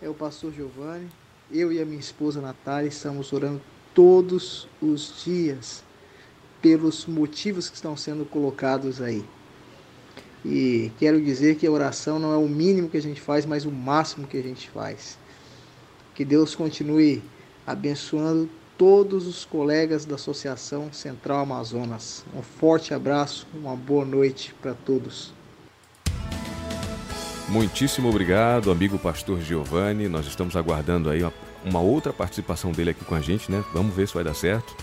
é 0.00 0.08
o 0.08 0.14
pastor 0.14 0.52
Giovanni. 0.54 1.06
Eu 1.52 1.70
e 1.70 1.82
a 1.82 1.84
minha 1.84 2.00
esposa 2.00 2.40
Natália 2.40 2.88
estamos 2.88 3.32
orando 3.32 3.60
todos 3.94 4.66
os 4.80 5.22
dias 5.22 5.84
pelos 6.62 7.04
motivos 7.04 7.68
que 7.68 7.76
estão 7.76 7.94
sendo 7.94 8.24
colocados 8.24 9.02
aí. 9.02 9.22
E 10.44 10.90
quero 10.98 11.22
dizer 11.22 11.56
que 11.56 11.66
a 11.66 11.70
oração 11.70 12.18
não 12.18 12.32
é 12.32 12.38
o 12.38 12.48
mínimo 12.48 12.88
que 12.88 12.96
a 12.96 13.02
gente 13.02 13.20
faz, 13.20 13.44
mas 13.44 13.66
o 13.66 13.70
máximo 13.70 14.26
que 14.26 14.38
a 14.38 14.42
gente 14.42 14.70
faz. 14.70 15.18
Que 16.14 16.24
Deus 16.24 16.54
continue 16.54 17.22
abençoando 17.66 18.48
todos 18.76 19.26
os 19.26 19.44
colegas 19.44 20.04
da 20.04 20.16
Associação 20.16 20.92
Central 20.92 21.40
Amazonas. 21.40 22.24
Um 22.34 22.42
forte 22.42 22.92
abraço, 22.92 23.46
uma 23.54 23.76
boa 23.76 24.04
noite 24.04 24.54
para 24.60 24.74
todos. 24.74 25.32
Muitíssimo 27.48 28.08
obrigado, 28.08 28.70
amigo 28.70 28.98
pastor 28.98 29.40
Giovanni. 29.40 30.08
Nós 30.08 30.26
estamos 30.26 30.56
aguardando 30.56 31.10
aí 31.10 31.20
uma, 31.64 31.80
outra 31.80 32.12
participação 32.12 32.72
dele 32.72 32.90
aqui 32.90 33.04
com 33.04 33.14
a 33.14 33.20
gente, 33.20 33.50
né? 33.50 33.62
Vamos 33.72 33.94
ver 33.94 34.08
se 34.08 34.14
vai 34.14 34.24
dar 34.24 34.34
certo. 34.34 34.74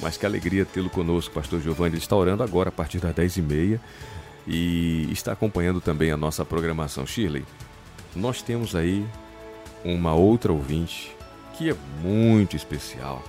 Mas 0.00 0.16
que 0.16 0.26
alegria 0.26 0.64
tê-lo 0.64 0.90
conosco, 0.90 1.34
pastor 1.34 1.60
Giovanni. 1.60 1.94
Ele 1.94 2.02
está 2.02 2.14
orando 2.14 2.42
agora 2.42 2.68
a 2.68 2.72
partir 2.72 2.98
das 2.98 3.14
10h30 3.14 3.80
e 4.46 5.08
está 5.10 5.32
acompanhando 5.32 5.80
também 5.80 6.10
a 6.10 6.16
nossa 6.16 6.44
programação. 6.44 7.06
Shirley, 7.06 7.44
nós 8.14 8.42
temos 8.42 8.76
aí 8.76 9.04
uma 9.84 10.14
outra 10.14 10.52
ouvinte 10.52 11.16
que 11.56 11.70
é 11.70 11.76
muito 12.02 12.56
especial. 12.56 13.22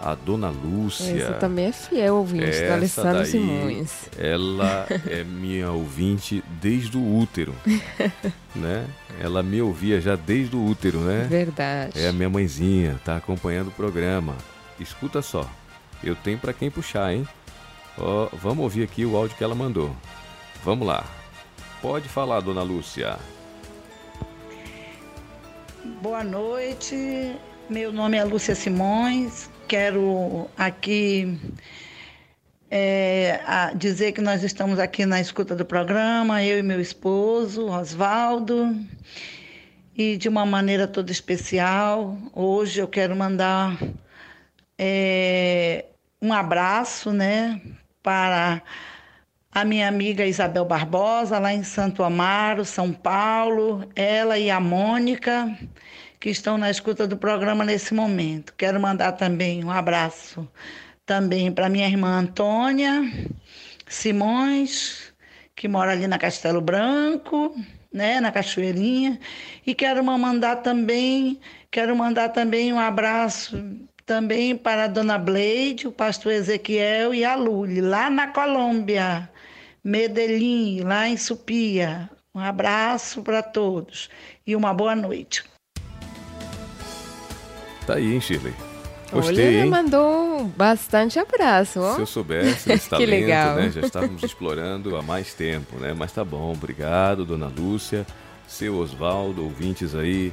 A 0.00 0.14
dona 0.14 0.48
Lúcia. 0.48 1.14
Essa 1.14 1.32
também 1.34 1.66
é 1.66 1.72
fiel 1.72 2.16
ouvinte 2.16 2.46
do 2.46 2.48
Essa 2.48 2.72
Alessandro 2.72 3.18
daí, 3.18 3.26
Simões. 3.26 4.08
Ela 4.18 4.86
é 5.06 5.22
minha 5.22 5.70
ouvinte 5.70 6.42
desde 6.58 6.96
o 6.96 7.18
útero, 7.18 7.54
né? 8.56 8.86
Ela 9.20 9.42
me 9.42 9.60
ouvia 9.60 10.00
já 10.00 10.16
desde 10.16 10.56
o 10.56 10.64
útero, 10.64 11.00
né? 11.00 11.26
Verdade. 11.28 12.00
É 12.00 12.08
a 12.08 12.12
minha 12.14 12.30
mãezinha, 12.30 12.98
tá 13.04 13.18
acompanhando 13.18 13.68
o 13.68 13.72
programa. 13.72 14.34
Escuta 14.78 15.20
só, 15.20 15.46
eu 16.02 16.16
tenho 16.16 16.38
pra 16.38 16.54
quem 16.54 16.70
puxar, 16.70 17.12
hein? 17.12 17.28
Ó, 17.98 18.30
vamos 18.32 18.64
ouvir 18.64 18.84
aqui 18.84 19.04
o 19.04 19.14
áudio 19.14 19.36
que 19.36 19.44
ela 19.44 19.54
mandou. 19.54 19.94
Vamos 20.64 20.86
lá. 20.86 21.04
Pode 21.82 22.08
falar, 22.08 22.40
dona 22.40 22.62
Lúcia. 22.62 23.18
Boa 26.00 26.24
noite, 26.24 27.36
meu 27.70 27.92
nome 27.92 28.16
é 28.16 28.24
Lúcia 28.24 28.56
Simões. 28.56 29.48
Quero 29.68 30.50
aqui 30.58 31.38
é, 32.68 33.40
dizer 33.76 34.10
que 34.10 34.20
nós 34.20 34.42
estamos 34.42 34.80
aqui 34.80 35.06
na 35.06 35.20
escuta 35.20 35.54
do 35.54 35.64
programa, 35.64 36.42
eu 36.42 36.58
e 36.58 36.64
meu 36.64 36.80
esposo, 36.80 37.68
Oswaldo. 37.68 38.76
E 39.96 40.16
de 40.16 40.28
uma 40.28 40.44
maneira 40.44 40.88
toda 40.88 41.12
especial, 41.12 42.18
hoje 42.34 42.80
eu 42.80 42.88
quero 42.88 43.14
mandar 43.14 43.78
é, 44.76 45.84
um 46.20 46.32
abraço 46.32 47.12
né, 47.12 47.60
para 48.02 48.60
a 49.52 49.64
minha 49.64 49.86
amiga 49.86 50.26
Isabel 50.26 50.64
Barbosa, 50.64 51.38
lá 51.38 51.52
em 51.52 51.62
Santo 51.62 52.02
Amaro, 52.02 52.64
São 52.64 52.92
Paulo, 52.92 53.88
ela 53.94 54.38
e 54.38 54.50
a 54.50 54.58
Mônica, 54.58 55.56
que 56.20 56.28
estão 56.28 56.58
na 56.58 56.70
escuta 56.70 57.08
do 57.08 57.16
programa 57.16 57.64
nesse 57.64 57.94
momento. 57.94 58.52
Quero 58.56 58.78
mandar 58.78 59.12
também 59.12 59.64
um 59.64 59.70
abraço 59.70 60.46
também 61.06 61.50
para 61.50 61.70
minha 61.70 61.88
irmã 61.88 62.20
Antônia 62.20 63.02
Simões, 63.88 65.12
que 65.56 65.66
mora 65.66 65.92
ali 65.92 66.06
na 66.06 66.18
Castelo 66.18 66.60
Branco, 66.60 67.56
né, 67.92 68.20
na 68.20 68.30
Cachoeirinha, 68.30 69.18
e 69.66 69.74
quero 69.74 70.04
mandar 70.04 70.56
também, 70.56 71.40
quero 71.70 71.96
mandar 71.96 72.28
também 72.28 72.72
um 72.72 72.78
abraço 72.78 73.58
também 74.06 74.56
para 74.56 74.84
a 74.84 74.88
dona 74.88 75.18
Bleide, 75.18 75.88
o 75.88 75.92
pastor 75.92 76.32
Ezequiel 76.32 77.12
e 77.12 77.24
a 77.24 77.34
Luli, 77.34 77.80
lá 77.80 78.08
na 78.08 78.28
Colômbia, 78.28 79.28
Medellín, 79.82 80.82
lá 80.82 81.08
em 81.08 81.16
Supia. 81.16 82.08
Um 82.32 82.38
abraço 82.38 83.22
para 83.22 83.42
todos 83.42 84.08
e 84.46 84.54
uma 84.54 84.72
boa 84.72 84.94
noite. 84.94 85.49
Tá 87.90 87.96
aí, 87.96 88.14
hein, 88.14 88.20
Shirley? 88.20 88.54
Gostei, 89.10 89.48
Olha, 89.48 89.64
hein? 89.64 89.68
mandou 89.68 90.44
bastante 90.56 91.18
abraço, 91.18 91.80
ó. 91.80 91.96
Se 91.96 92.00
eu 92.02 92.06
soubesse 92.06 92.70
esse 92.72 92.84
Que 92.86 92.90
talento, 92.90 93.10
legal. 93.10 93.56
né? 93.56 93.68
Já 93.68 93.80
estávamos 93.80 94.22
explorando 94.22 94.96
há 94.96 95.02
mais 95.02 95.34
tempo, 95.34 95.76
né? 95.76 95.92
Mas 95.92 96.12
tá 96.12 96.24
bom, 96.24 96.52
obrigado, 96.52 97.24
dona 97.24 97.48
Lúcia, 97.48 98.06
seu 98.46 98.76
Oswaldo, 98.76 99.42
ouvintes 99.42 99.96
aí. 99.96 100.32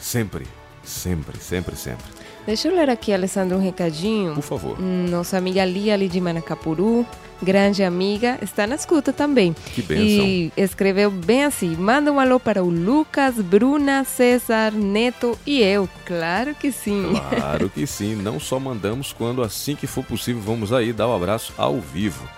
Sempre, 0.00 0.46
sempre, 0.82 1.38
sempre, 1.38 1.76
sempre. 1.76 2.06
Deixa 2.46 2.68
eu 2.68 2.76
ler 2.76 2.88
aqui, 2.88 3.12
Alessandro, 3.12 3.56
um 3.56 3.60
recadinho. 3.60 4.34
Por 4.34 4.42
favor. 4.42 4.80
Nossa 4.80 5.36
amiga 5.36 5.64
Lia 5.64 5.94
ali 5.94 6.08
de 6.08 6.20
Manacapuru, 6.20 7.04
grande 7.42 7.82
amiga, 7.82 8.38
está 8.40 8.68
na 8.68 8.76
escuta 8.76 9.12
também. 9.12 9.52
Que 9.74 9.82
bênção. 9.82 10.24
E 10.24 10.52
escreveu 10.56 11.10
bem 11.10 11.44
assim: 11.44 11.74
manda 11.74 12.12
um 12.12 12.20
alô 12.20 12.38
para 12.38 12.62
o 12.62 12.70
Lucas, 12.70 13.34
Bruna, 13.34 14.04
César, 14.04 14.70
Neto 14.70 15.36
e 15.44 15.60
eu. 15.60 15.88
Claro 16.04 16.54
que 16.54 16.70
sim. 16.70 17.14
Claro 17.30 17.68
que 17.68 17.84
sim, 17.84 18.14
não 18.22 18.38
só 18.38 18.60
mandamos 18.60 19.12
quando 19.12 19.42
assim 19.42 19.74
que 19.74 19.88
for 19.88 20.04
possível 20.04 20.40
vamos 20.40 20.72
aí 20.72 20.92
dar 20.92 21.08
o 21.08 21.10
um 21.10 21.16
abraço 21.16 21.52
ao 21.58 21.80
vivo. 21.80 22.28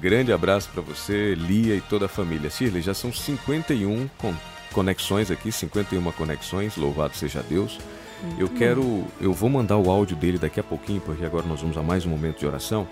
Grande 0.00 0.32
abraço 0.32 0.70
para 0.72 0.80
você, 0.80 1.34
Lia 1.34 1.76
e 1.76 1.80
toda 1.82 2.06
a 2.06 2.08
família. 2.08 2.48
Shirley, 2.48 2.80
já 2.80 2.94
são 2.94 3.12
51 3.12 4.08
con 4.16 4.34
conexões 4.72 5.30
aqui, 5.30 5.52
51 5.52 6.10
conexões, 6.12 6.78
louvado 6.78 7.14
seja 7.14 7.44
Deus. 7.46 7.78
Eu 8.38 8.48
quero, 8.48 9.04
eu 9.20 9.32
vou 9.32 9.50
mandar 9.50 9.76
o 9.76 9.90
áudio 9.90 10.16
dele 10.16 10.38
daqui 10.38 10.60
a 10.60 10.62
pouquinho, 10.62 11.00
porque 11.00 11.24
agora 11.24 11.46
nós 11.46 11.60
vamos 11.60 11.76
a 11.76 11.82
mais 11.82 12.06
um 12.06 12.10
momento 12.10 12.38
de 12.38 12.46
oração. 12.46 12.86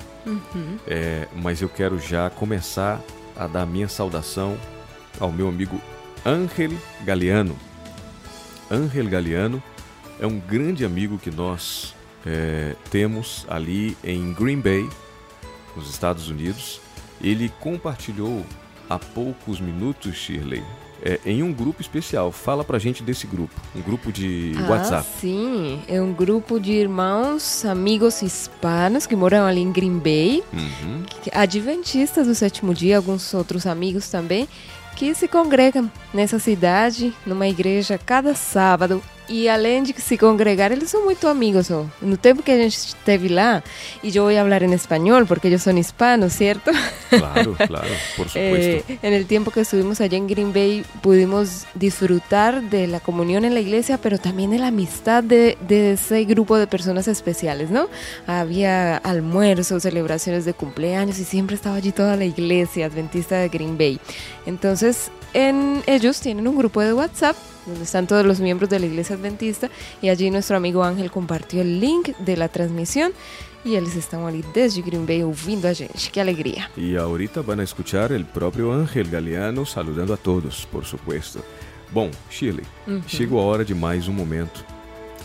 É, 0.86 1.28
mas 1.36 1.62
eu 1.62 1.68
quero 1.68 1.98
já 1.98 2.28
começar 2.30 3.00
a 3.36 3.46
dar 3.46 3.66
minha 3.66 3.88
saudação 3.88 4.56
ao 5.18 5.30
meu 5.30 5.48
amigo 5.48 5.80
Ángel 6.24 6.72
Galeano. 7.04 7.56
Ángel 8.70 9.08
Galeano 9.08 9.62
é 10.20 10.26
um 10.26 10.38
grande 10.38 10.84
amigo 10.84 11.18
que 11.18 11.30
nós 11.30 11.94
é, 12.26 12.74
temos 12.90 13.46
ali 13.48 13.96
em 14.04 14.32
Green 14.32 14.60
Bay, 14.60 14.88
nos 15.74 15.88
Estados 15.88 16.28
Unidos. 16.28 16.80
Ele 17.22 17.50
compartilhou 17.60 18.44
há 18.88 18.98
poucos 18.98 19.60
minutos, 19.60 20.14
Shirley, 20.16 20.62
é, 21.04 21.18
em 21.24 21.42
um 21.42 21.52
grupo 21.52 21.80
especial. 21.80 22.30
Fala 22.32 22.62
pra 22.64 22.78
gente 22.78 23.02
desse 23.02 23.26
grupo, 23.26 23.54
um 23.74 23.80
grupo 23.80 24.12
de 24.12 24.52
Ah, 24.58 24.70
WhatsApp. 24.70 25.06
sim, 25.20 25.80
é 25.88 26.00
um 26.00 26.12
grupo 26.12 26.58
de 26.60 26.72
irmãos, 26.72 27.64
amigos 27.64 28.22
hispanos 28.22 29.06
que 29.06 29.16
moram 29.16 29.44
ali 29.46 29.60
em 29.60 29.72
Green 29.72 29.98
Bay, 29.98 30.42
Uhum. 30.52 31.02
adventistas 31.32 32.26
do 32.26 32.34
sétimo 32.34 32.74
dia, 32.74 32.96
alguns 32.96 33.32
outros 33.34 33.66
amigos 33.66 34.08
também, 34.10 34.48
que 34.96 35.14
se 35.14 35.26
congregam 35.28 35.90
nessa 36.12 36.38
cidade, 36.38 37.14
numa 37.24 37.48
igreja 37.48 37.98
cada 37.98 38.34
sábado. 38.34 39.02
E 39.32 39.48
além 39.48 39.84
de 39.84 39.94
se 40.00 40.18
congregar, 40.18 40.72
eles 40.72 40.90
são 40.90 41.04
muito 41.04 41.28
amigos. 41.28 41.70
ó. 41.70 41.84
No 42.02 42.16
tempo 42.16 42.42
que 42.42 42.50
a 42.50 42.56
gente 42.56 42.76
esteve 42.76 43.28
lá, 43.28 43.62
e 44.02 44.08
eu 44.16 44.24
vou 44.24 44.34
falar 44.34 44.62
em 44.62 44.72
espanhol, 44.74 45.24
porque 45.24 45.46
eu 45.46 45.58
sou 45.58 45.72
hispano, 45.78 46.28
certo? 46.28 46.72
Claro, 47.10 47.54
claro, 47.68 47.88
por 48.16 48.26
Eh, 48.34 48.82
supuesto. 48.82 49.06
en 49.06 49.12
el 49.14 49.26
tiempo 49.26 49.52
que 49.52 49.60
estuvimos 49.60 50.00
allá 50.00 50.16
en 50.18 50.26
Green 50.26 50.52
Bay 50.52 50.84
pudimos 51.00 51.64
disfrutar 51.74 52.60
de 52.70 52.88
la 52.88 52.98
comunión 52.98 53.44
en 53.44 53.54
la 53.54 53.60
iglesia, 53.60 53.98
pero 53.98 54.18
también 54.18 54.50
de 54.50 54.58
la 54.58 54.66
amistad 54.66 55.22
de, 55.22 55.56
de 55.68 55.92
ese 55.92 56.24
grupo 56.24 56.56
de 56.58 56.66
personas 56.66 57.06
especiales, 57.06 57.70
¿no? 57.70 57.86
Había 58.26 58.96
almuerzos, 58.96 59.84
celebraciones 59.84 60.44
de 60.44 60.54
cumpleaños 60.54 61.20
y 61.20 61.24
siempre 61.24 61.54
estaba 61.54 61.76
allí 61.76 61.92
toda 61.92 62.16
la 62.16 62.24
iglesia 62.24 62.86
adventista 62.86 63.36
de 63.36 63.48
Green 63.48 63.78
Bay. 63.78 64.00
Entonces, 64.46 65.10
en, 65.34 65.82
ellos 65.86 66.20
tienen 66.20 66.48
un 66.48 66.56
grupo 66.56 66.80
de 66.80 66.92
WhatsApp 66.92 67.36
donde 67.66 67.84
están 67.84 68.06
todos 68.06 68.24
los 68.24 68.40
miembros 68.40 68.70
de 68.70 68.78
la 68.78 68.86
iglesia 68.86 69.16
adventista 69.16 69.70
y 70.00 70.08
allí 70.08 70.30
nuestro 70.30 70.56
amigo 70.56 70.82
Ángel 70.82 71.10
compartió 71.10 71.60
el 71.60 71.80
link 71.80 72.16
de 72.18 72.36
la 72.36 72.48
transmisión 72.48 73.12
y 73.64 73.74
eles 73.74 73.94
estão 73.94 74.26
ali 74.26 74.42
desde 74.54 74.80
Green 74.80 75.06
Bay 75.06 75.22
ouvindo 75.22 75.68
a 75.68 75.74
gente. 75.74 76.10
Que 76.10 76.20
alegria. 76.20 76.70
Y 76.76 76.96
ahorita 76.96 77.42
van 77.42 77.60
a 77.60 77.62
escuchar 77.62 78.12
el 78.12 78.24
propio 78.24 78.72
Ángel 78.72 79.10
Galeano 79.10 79.66
saludando 79.66 80.14
a 80.14 80.16
todos, 80.16 80.66
por 80.70 80.84
supuesto. 80.84 81.44
Bom, 81.92 82.10
Shirley, 82.30 82.64
chegou 83.06 83.40
a 83.40 83.44
hora 83.44 83.64
de 83.64 83.74
mais 83.74 84.06
um 84.06 84.12
momento 84.12 84.64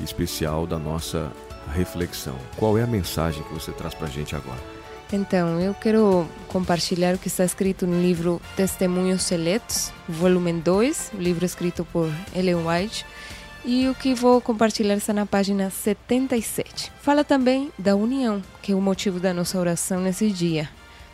especial 0.04 0.65
da 0.65 0.80
nossa 0.80 1.32
reflexão. 1.74 2.36
Qual 2.58 2.78
é 2.78 2.84
a 2.84 2.88
mensagem 2.88 3.43
que 3.43 3.54
você 3.54 3.71
traz 3.71 3.93
pra 3.93 4.08
gente 4.08 4.36
agora? 4.36 4.74
Então, 5.13 5.59
eu 5.61 5.73
quero 5.73 6.27
compartilhar 6.47 7.15
o 7.15 7.17
que 7.17 7.27
está 7.27 7.45
escrito 7.45 7.85
no 7.85 8.01
livro 8.01 8.41
Testemunhos 8.55 9.21
Seletos, 9.21 9.91
volume 10.09 10.51
2, 10.53 11.11
o 11.13 11.17
livro 11.17 11.45
escrito 11.45 11.85
por 11.85 12.11
Ellen 12.35 12.65
White, 12.65 13.05
e 13.63 13.87
o 13.87 13.95
que 13.95 14.13
vou 14.13 14.41
compartilhar 14.41 14.95
está 14.95 15.13
na 15.13 15.25
página 15.25 15.69
77. 15.69 16.91
Fala 17.01 17.23
também 17.23 17.71
da 17.77 17.95
união, 17.95 18.41
que 18.61 18.71
é 18.71 18.75
o 18.75 18.81
motivo 18.81 19.19
da 19.19 19.33
nossa 19.33 19.59
oração 19.59 20.01
nesse 20.01 20.29
dia. 20.29 20.69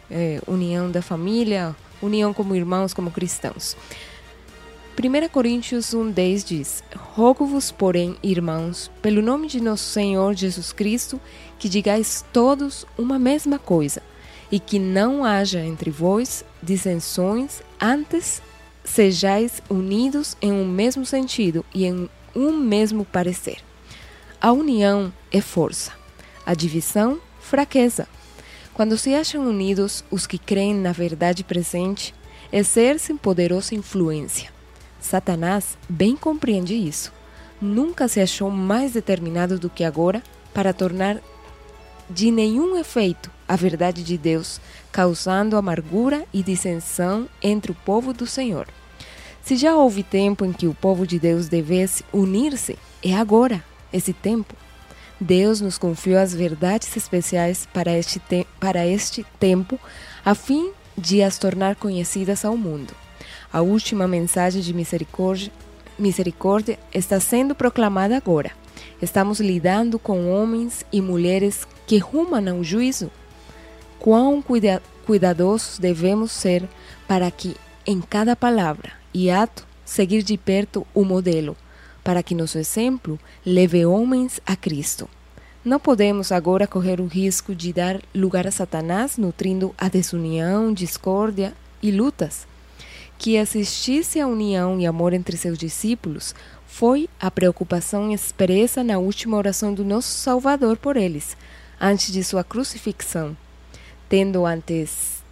É, 0.10 0.42
união 0.48 0.92
da 0.92 1.02
família, 1.02 1.76
união 2.02 2.34
como 2.34 2.56
irmãos, 2.56 2.94
como 2.94 3.12
cristãos. 3.12 3.78
1 5.04 5.30
Coríntios 5.30 5.96
1,10 5.96 6.44
diz: 6.46 6.84
Rogo-vos, 6.96 7.72
porém, 7.72 8.16
irmãos, 8.22 8.92
pelo 9.02 9.20
nome 9.20 9.48
de 9.48 9.60
nosso 9.60 9.86
Senhor 9.86 10.36
Jesus 10.36 10.72
Cristo, 10.72 11.20
que 11.58 11.68
digais 11.68 12.24
todos 12.32 12.86
uma 12.96 13.18
mesma 13.18 13.58
coisa, 13.58 14.04
e 14.52 14.60
que 14.60 14.78
não 14.78 15.26
haja 15.26 15.60
entre 15.60 15.90
vós 15.90 16.46
dissensões, 16.62 17.64
antes 17.82 18.44
sejais 18.84 19.60
unidos 19.68 20.38
em 20.40 20.52
um 20.52 20.68
mesmo 20.68 21.04
sentido 21.04 21.66
e 21.74 21.86
em 21.86 22.08
um 22.36 22.52
mesmo 22.56 23.04
parecer. 23.04 23.58
A 24.40 24.52
união 24.52 25.12
é 25.32 25.42
força, 25.42 25.94
a 26.46 26.54
divisão, 26.54 27.20
fraqueza. 27.40 28.08
Quando 28.72 28.98
se 29.00 29.16
acham 29.16 29.48
unidos 29.48 30.04
os 30.12 30.28
que 30.28 30.38
creem 30.38 30.76
na 30.76 30.92
verdade 30.92 31.44
presente, 31.44 32.14
exercem 32.52 33.18
poderosa 33.18 33.74
influência. 33.74 34.61
Satanás 35.02 35.78
bem 35.90 36.16
compreende 36.16 36.76
isso. 36.76 37.12
Nunca 37.60 38.08
se 38.08 38.22
achou 38.22 38.50
mais 38.50 38.94
determinado 38.94 39.60
do 39.60 39.70
que 39.70 39.84
agora 39.84 40.24
para 40.54 40.72
tornar 40.72 41.20
de 42.10 42.32
nenhum 42.32 42.78
efeito 42.78 43.32
a 43.48 43.56
verdade 43.56 44.04
de 44.04 44.18
Deus, 44.18 44.62
causando 44.92 45.58
amargura 45.58 46.26
e 46.34 46.42
dissensão 46.42 47.28
entre 47.42 47.72
o 47.72 47.76
povo 47.76 48.14
do 48.14 48.26
Senhor. 48.26 48.68
Se 49.44 49.56
já 49.56 49.76
houve 49.76 50.04
tempo 50.04 50.46
em 50.46 50.54
que 50.54 50.68
o 50.68 50.74
povo 50.74 51.06
de 51.06 51.20
Deus 51.20 51.50
devesse 51.50 52.06
unir-se, 52.14 52.78
é 53.04 53.14
agora, 53.16 53.64
esse 53.92 54.14
tempo. 54.14 54.56
Deus 55.20 55.62
nos 55.62 55.78
confiou 55.78 56.20
as 56.20 56.34
verdades 56.34 56.96
especiais 56.96 57.68
para 57.74 57.98
este, 57.98 58.20
te 58.20 58.48
para 58.60 58.88
este 58.88 59.26
tempo, 59.40 59.80
a 60.24 60.34
fim 60.34 60.72
de 60.98 61.22
as 61.22 61.38
tornar 61.38 61.76
conhecidas 61.76 62.46
ao 62.46 62.56
mundo. 62.56 63.01
A 63.54 63.62
última 63.62 64.08
mensagem 64.08 64.62
de 64.62 64.74
misericórdia, 64.74 65.52
misericórdia 66.00 66.80
está 66.94 67.20
sendo 67.20 67.54
proclamada 67.54 68.16
agora. 68.16 68.52
Estamos 69.02 69.42
lidando 69.42 70.00
com 70.00 70.32
homens 70.32 70.86
e 70.92 71.02
mulheres 71.02 71.68
que 71.86 71.98
rumam 71.98 72.48
ao 72.48 72.64
juízo. 72.64 73.12
Quão 74.00 74.42
cuida 74.42 74.82
cuidadosos 75.06 75.78
devemos 75.80 76.32
ser 76.32 76.68
para 77.08 77.30
que, 77.30 77.58
em 77.86 78.00
cada 78.00 78.36
palavra 78.36 78.94
e 79.14 79.30
ato, 79.30 79.68
seguir 79.84 80.24
de 80.24 80.38
perto 80.38 80.88
o 80.94 81.04
modelo, 81.04 81.58
para 82.04 82.24
que 82.24 82.34
nosso 82.34 82.58
exemplo 82.58 83.20
leve 83.46 83.86
homens 83.86 84.40
a 84.46 84.56
Cristo. 84.56 85.10
Não 85.64 85.80
podemos 85.80 86.32
agora 86.32 86.66
correr 86.66 87.02
o 87.02 87.06
risco 87.06 87.54
de 87.54 87.74
dar 87.74 88.02
lugar 88.16 88.48
a 88.48 88.52
Satanás 88.52 89.18
nutrindo 89.18 89.76
a 89.78 89.90
desunião, 89.90 90.74
discórdia 90.74 91.54
e 91.84 91.92
lutas. 91.92 92.48
Que 93.22 93.36
existisse 93.36 94.20
a 94.20 94.26
união 94.26 94.80
e 94.80 94.88
amor 94.88 95.14
entre 95.14 95.38
seus 95.38 95.56
discípulos 95.56 96.34
foi 96.66 97.08
a 97.20 97.30
preocupação 97.30 98.12
expressa 98.12 98.84
na 98.84 98.98
última 98.98 99.38
oração 99.38 99.76
do 99.76 99.86
nosso 99.86 100.08
Salvador 100.08 100.76
por 100.76 100.98
eles, 100.98 101.38
antes 101.80 102.12
de 102.12 102.24
sua 102.24 102.44
crucifixão. 102.44 103.38
Tendo 104.10 104.44
ante, 104.44 104.90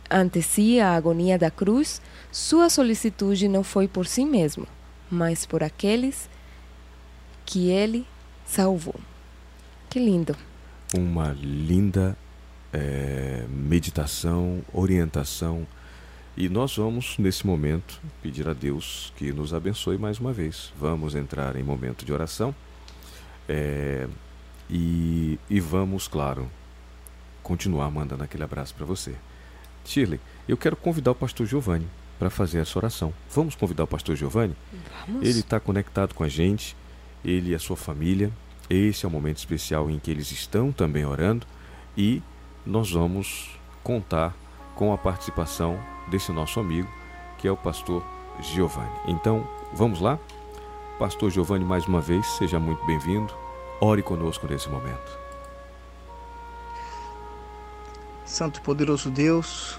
ante 0.07 0.39
si 0.39 0.79
a 0.79 0.93
agonia 0.93 1.35
da 1.35 1.49
cruz, 1.49 1.99
sua 2.31 2.69
solicitude 2.69 3.47
não 3.47 3.63
foi 3.63 3.87
por 3.87 4.05
si 4.05 4.23
mesmo, 4.23 4.67
mas 5.09 5.47
por 5.47 5.63
aqueles 5.63 6.29
que 7.43 7.71
ele 7.71 8.05
salvou. 8.45 8.99
Que 9.89 9.97
lindo. 9.97 10.37
Uma 10.95 11.35
linda 11.41 12.15
é, 12.71 13.47
meditação, 13.49 14.61
orientação. 14.71 15.65
E 16.39 16.47
nós 16.47 16.77
vamos, 16.77 17.17
nesse 17.17 17.45
momento, 17.45 17.99
pedir 18.21 18.47
a 18.47 18.53
Deus 18.53 19.11
que 19.17 19.33
nos 19.33 19.53
abençoe 19.53 19.97
mais 19.97 20.19
uma 20.19 20.31
vez. 20.31 20.71
Vamos 20.79 21.13
entrar 21.13 21.57
em 21.57 21.63
momento 21.63 22.05
de 22.05 22.13
oração. 22.13 22.55
É, 23.45 24.07
e, 24.69 25.37
e 25.49 25.59
vamos, 25.59 26.07
claro, 26.07 26.49
continuar 27.43 27.91
mandando 27.91 28.23
aquele 28.23 28.45
abraço 28.45 28.73
para 28.73 28.85
você. 28.85 29.15
Shirley, 29.83 30.21
eu 30.47 30.55
quero 30.55 30.77
convidar 30.77 31.11
o 31.11 31.15
pastor 31.15 31.45
Giovanni 31.45 31.87
para 32.17 32.29
fazer 32.29 32.59
essa 32.59 32.79
oração. 32.79 33.13
Vamos 33.29 33.53
convidar 33.53 33.83
o 33.83 33.87
pastor 33.87 34.15
Giovanni? 34.15 34.55
Vamos. 35.07 35.27
Ele 35.27 35.41
está 35.41 35.59
conectado 35.59 36.13
com 36.15 36.23
a 36.23 36.29
gente, 36.29 36.73
ele 37.23 37.49
e 37.49 37.55
a 37.55 37.59
sua 37.59 37.75
família. 37.75 38.31
Esse 38.69 39.05
é 39.05 39.09
o 39.09 39.11
momento 39.11 39.39
especial 39.39 39.89
em 39.89 39.99
que 39.99 40.09
eles 40.09 40.31
estão 40.31 40.71
também 40.71 41.03
orando 41.03 41.45
e 41.97 42.23
nós 42.65 42.91
vamos 42.91 43.59
contar 43.83 44.33
com 44.79 44.93
a 44.93 44.97
participação 44.97 45.77
desse 46.07 46.31
nosso 46.31 46.57
amigo, 46.57 46.87
que 47.37 47.49
é 47.49 47.51
o 47.51 47.57
pastor 47.57 48.01
Giovanni. 48.39 48.89
Então, 49.07 49.45
vamos 49.73 49.99
lá? 49.99 50.17
Pastor 50.97 51.29
Giovanni, 51.29 51.65
mais 51.65 51.85
uma 51.85 51.99
vez, 51.99 52.25
seja 52.25 52.57
muito 52.61 52.85
bem-vindo. 52.85 53.33
Ore 53.81 54.01
conosco 54.01 54.47
nesse 54.47 54.69
momento. 54.69 55.19
Santo 58.23 58.61
e 58.61 58.63
poderoso 58.63 59.11
Deus, 59.11 59.77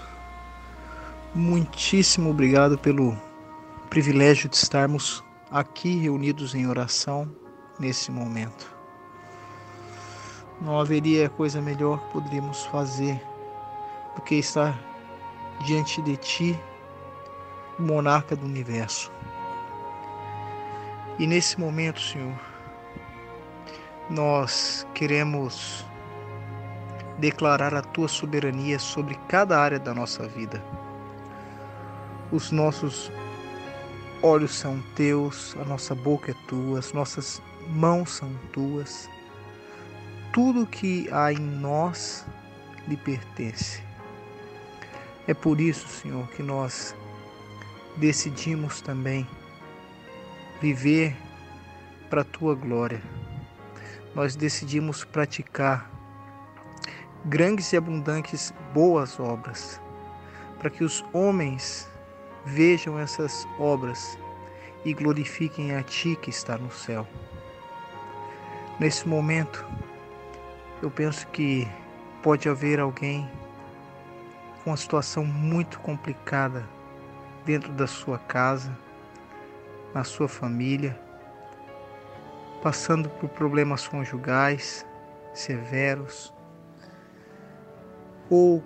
muitíssimo 1.33 2.29
obrigado 2.29 2.77
pelo 2.77 3.17
privilégio 3.89 4.47
de 4.47 4.55
estarmos 4.55 5.23
aqui 5.49 5.95
reunidos 5.95 6.53
em 6.53 6.67
oração 6.67 7.27
nesse 7.79 8.11
momento. 8.11 8.71
Não 10.61 10.79
haveria 10.79 11.27
coisa 11.27 11.59
melhor 11.59 11.97
que 12.01 12.11
poderíamos 12.11 12.65
fazer 12.65 13.19
do 14.15 14.21
que 14.21 14.35
estar 14.35 14.90
diante 15.61 16.01
de 16.01 16.17
Ti, 16.17 16.59
monarca 17.77 18.35
do 18.35 18.45
universo. 18.45 19.11
E 21.19 21.27
nesse 21.27 21.59
momento, 21.59 21.99
Senhor, 21.99 22.39
nós 24.09 24.87
queremos 24.93 25.85
declarar 27.19 27.73
a 27.75 27.81
tua 27.81 28.07
soberania 28.07 28.79
sobre 28.79 29.15
cada 29.27 29.59
área 29.59 29.79
da 29.79 29.93
nossa 29.93 30.27
vida. 30.27 30.61
Os 32.31 32.51
nossos 32.51 33.11
olhos 34.23 34.55
são 34.55 34.81
teus, 34.95 35.55
a 35.61 35.65
nossa 35.65 35.93
boca 35.93 36.31
é 36.31 36.35
tua, 36.47 36.79
as 36.79 36.93
nossas 36.93 37.41
mãos 37.67 38.11
são 38.11 38.33
tuas. 38.51 39.09
Tudo 40.33 40.65
que 40.65 41.09
há 41.11 41.31
em 41.31 41.39
nós 41.39 42.25
lhe 42.87 42.97
pertence. 42.97 43.90
É 45.27 45.33
por 45.33 45.61
isso, 45.61 45.87
Senhor, 45.87 46.27
que 46.29 46.41
nós 46.41 46.95
decidimos 47.97 48.81
também 48.81 49.27
viver 50.59 51.15
para 52.09 52.21
a 52.21 52.25
tua 52.25 52.55
glória. 52.55 53.01
Nós 54.15 54.35
decidimos 54.35 55.03
praticar 55.03 55.89
grandes 57.25 57.71
e 57.71 57.77
abundantes 57.77 58.53
boas 58.73 59.19
obras, 59.19 59.79
para 60.59 60.69
que 60.69 60.83
os 60.83 61.05
homens 61.13 61.89
vejam 62.45 62.97
essas 62.97 63.47
obras 63.59 64.17
e 64.83 64.93
glorifiquem 64.93 65.75
a 65.75 65.83
Ti 65.83 66.17
que 66.19 66.31
está 66.31 66.57
no 66.57 66.71
céu. 66.71 67.07
Nesse 68.79 69.07
momento, 69.07 69.63
eu 70.81 70.89
penso 70.89 71.27
que 71.27 71.67
pode 72.23 72.49
haver 72.49 72.79
alguém 72.79 73.29
com 74.63 74.69
uma 74.69 74.77
situação 74.77 75.25
muito 75.25 75.79
complicada 75.79 76.67
dentro 77.45 77.71
da 77.73 77.87
sua 77.87 78.19
casa, 78.19 78.77
na 79.93 80.03
sua 80.03 80.27
família, 80.27 80.99
passando 82.61 83.09
por 83.09 83.29
problemas 83.29 83.87
conjugais 83.87 84.85
severos, 85.33 86.33
ou 88.29 88.63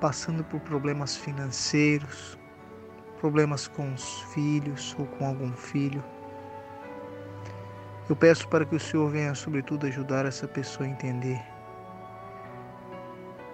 passando 0.00 0.42
por 0.44 0.60
problemas 0.60 1.16
financeiros, 1.16 2.36
problemas 3.20 3.68
com 3.68 3.94
os 3.94 4.22
filhos 4.34 4.96
ou 4.98 5.06
com 5.06 5.26
algum 5.26 5.52
filho. 5.52 6.02
Eu 8.08 8.16
peço 8.16 8.48
para 8.48 8.64
que 8.64 8.74
o 8.74 8.80
Senhor 8.80 9.08
venha, 9.08 9.34
sobretudo, 9.34 9.86
ajudar 9.86 10.26
essa 10.26 10.48
pessoa 10.48 10.86
a 10.86 10.90
entender 10.90 11.51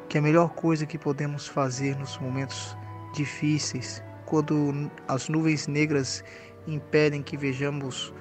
que 0.08 0.16
a 0.16 0.22
melhor 0.22 0.50
coisa 0.50 0.86
que 0.86 0.96
podemos 0.96 1.46
fazer 1.46 1.94
nos 1.96 2.16
momentos 2.18 2.76
difíceis, 3.12 4.02
quando 4.24 4.90
as 5.06 5.28
nuvens 5.28 5.66
negras 5.66 6.24
impedem 6.66 7.22
que 7.22 7.36
vejamos 7.36 8.12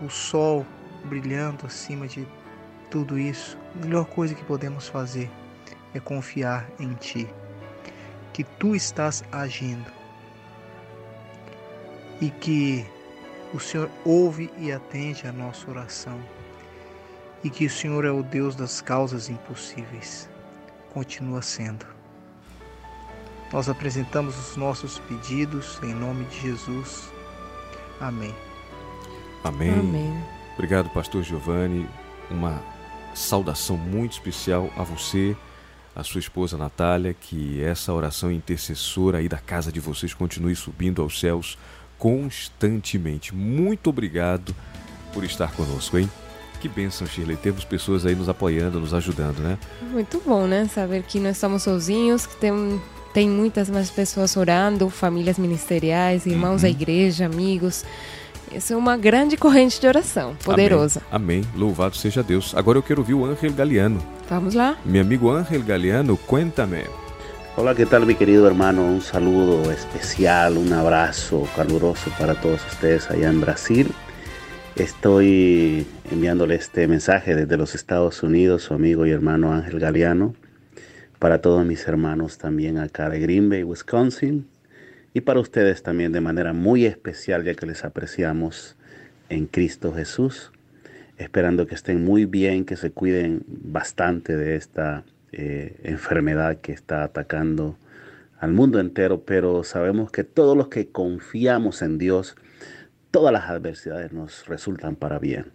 o 0.00 0.08
sol 0.08 0.64
brilhando 1.04 1.66
acima 1.66 2.08
de 2.08 2.26
tudo 2.90 3.18
isso, 3.18 3.58
a 3.74 3.84
melhor 3.84 4.06
coisa 4.06 4.34
que 4.34 4.44
podemos 4.44 4.88
fazer 4.88 5.30
é 5.92 6.00
confiar 6.00 6.66
em 6.78 6.94
Ti, 6.94 7.28
que 8.32 8.44
Tu 8.44 8.74
estás 8.74 9.22
agindo 9.30 9.90
e 12.20 12.30
que 12.30 12.86
o 13.52 13.60
Senhor 13.60 13.90
ouve 14.04 14.50
e 14.58 14.72
atende 14.72 15.26
a 15.26 15.32
nossa 15.32 15.70
oração 15.70 16.18
e 17.42 17.50
que 17.50 17.66
o 17.66 17.70
Senhor 17.70 18.04
é 18.06 18.10
o 18.10 18.22
Deus 18.22 18.56
das 18.56 18.80
causas 18.80 19.28
impossíveis. 19.28 20.28
Continua 20.94 21.42
sendo. 21.42 21.84
Nós 23.52 23.68
apresentamos 23.68 24.38
os 24.38 24.56
nossos 24.56 24.98
pedidos 25.00 25.78
em 25.82 25.92
nome 25.92 26.24
de 26.26 26.40
Jesus. 26.40 27.12
Amém. 28.00 28.34
Amém. 29.44 29.78
Amém. 29.78 30.24
Obrigado, 30.54 30.88
pastor 30.90 31.22
Giovanni. 31.22 31.86
Uma 32.30 32.62
saudação 33.14 33.76
muito 33.76 34.12
especial 34.12 34.70
a 34.76 34.82
você 34.82 35.36
a 35.94 36.02
sua 36.02 36.18
esposa 36.18 36.58
Natália, 36.58 37.14
que 37.14 37.62
essa 37.62 37.92
oração 37.92 38.30
intercessora 38.32 39.18
aí 39.18 39.28
da 39.28 39.38
casa 39.38 39.70
de 39.70 39.78
vocês 39.78 40.12
continue 40.12 40.56
subindo 40.56 41.00
aos 41.00 41.20
céus 41.20 41.56
constantemente. 41.98 43.34
Muito 43.34 43.90
obrigado 43.90 44.54
por 45.12 45.22
estar 45.22 45.52
conosco, 45.52 45.96
hein? 45.96 46.10
Que 46.64 46.68
bênção, 46.70 47.06
Shirley. 47.06 47.36
Temos 47.36 47.62
pessoas 47.62 48.06
aí 48.06 48.14
nos 48.14 48.26
apoiando, 48.26 48.80
nos 48.80 48.94
ajudando, 48.94 49.40
né? 49.40 49.58
Muito 49.92 50.22
bom, 50.24 50.46
né? 50.46 50.66
Saber 50.66 51.02
que 51.02 51.20
não 51.20 51.28
estamos 51.28 51.62
sozinhos, 51.62 52.24
que 52.24 52.36
tem, 52.36 52.80
tem 53.12 53.28
muitas 53.28 53.68
mais 53.68 53.90
pessoas 53.90 54.34
orando, 54.34 54.88
famílias 54.88 55.36
ministeriais, 55.38 56.24
irmãos 56.24 56.62
da 56.62 56.70
igreja, 56.70 57.26
amigos. 57.26 57.84
Isso 58.50 58.72
é 58.72 58.76
uma 58.78 58.96
grande 58.96 59.36
corrente 59.36 59.78
de 59.78 59.86
oração, 59.86 60.34
poderosa. 60.42 61.02
Amém. 61.10 61.40
Amém. 61.40 61.50
Louvado 61.54 61.98
seja 61.98 62.22
Deus. 62.22 62.54
Agora 62.56 62.78
eu 62.78 62.82
quero 62.82 63.02
ouvir 63.02 63.12
o 63.12 63.26
Ángel 63.26 63.52
Galeano. 63.52 64.02
Vamos 64.30 64.54
lá? 64.54 64.78
Meu 64.86 65.02
amigo 65.02 65.30
Ángel 65.30 65.62
Galeano, 65.62 66.16
cuéntame. 66.16 66.84
Hola, 67.58 67.74
¿qué 67.74 67.84
tal 67.84 68.06
mi 68.06 68.14
querido 68.14 68.46
hermano? 68.46 68.80
Un 68.84 69.02
saludo 69.02 69.70
especial, 69.70 70.56
un 70.56 70.72
abrazo 70.72 71.46
caluroso 71.54 72.10
para 72.18 72.34
todos 72.34 72.64
ustedes 72.72 73.10
allá 73.10 73.28
en 73.28 73.42
Brasil. 73.42 73.94
Estoy 74.76 75.86
enviándole 76.10 76.56
este 76.56 76.88
mensaje 76.88 77.36
desde 77.36 77.56
los 77.56 77.76
Estados 77.76 78.24
Unidos, 78.24 78.64
su 78.64 78.74
amigo 78.74 79.06
y 79.06 79.12
hermano 79.12 79.52
Ángel 79.52 79.78
Galeano, 79.78 80.34
para 81.20 81.40
todos 81.40 81.64
mis 81.64 81.86
hermanos 81.86 82.38
también 82.38 82.78
acá 82.78 83.08
de 83.08 83.20
Green 83.20 83.48
Bay, 83.48 83.62
Wisconsin, 83.62 84.48
y 85.12 85.20
para 85.20 85.38
ustedes 85.38 85.84
también 85.84 86.10
de 86.10 86.20
manera 86.20 86.52
muy 86.52 86.86
especial, 86.86 87.44
ya 87.44 87.54
que 87.54 87.66
les 87.66 87.84
apreciamos 87.84 88.74
en 89.28 89.46
Cristo 89.46 89.94
Jesús, 89.94 90.50
esperando 91.18 91.68
que 91.68 91.76
estén 91.76 92.04
muy 92.04 92.24
bien, 92.24 92.64
que 92.64 92.74
se 92.74 92.90
cuiden 92.90 93.44
bastante 93.46 94.36
de 94.36 94.56
esta 94.56 95.04
eh, 95.30 95.76
enfermedad 95.84 96.56
que 96.56 96.72
está 96.72 97.04
atacando 97.04 97.78
al 98.40 98.52
mundo 98.52 98.80
entero, 98.80 99.22
pero 99.24 99.62
sabemos 99.62 100.10
que 100.10 100.24
todos 100.24 100.56
los 100.56 100.66
que 100.66 100.88
confiamos 100.88 101.80
en 101.80 101.96
Dios, 101.96 102.34
todas 103.14 103.32
las 103.32 103.44
adversidades 103.48 104.12
nos 104.12 104.44
resultan 104.48 104.96
para 104.96 105.20
bien. 105.20 105.52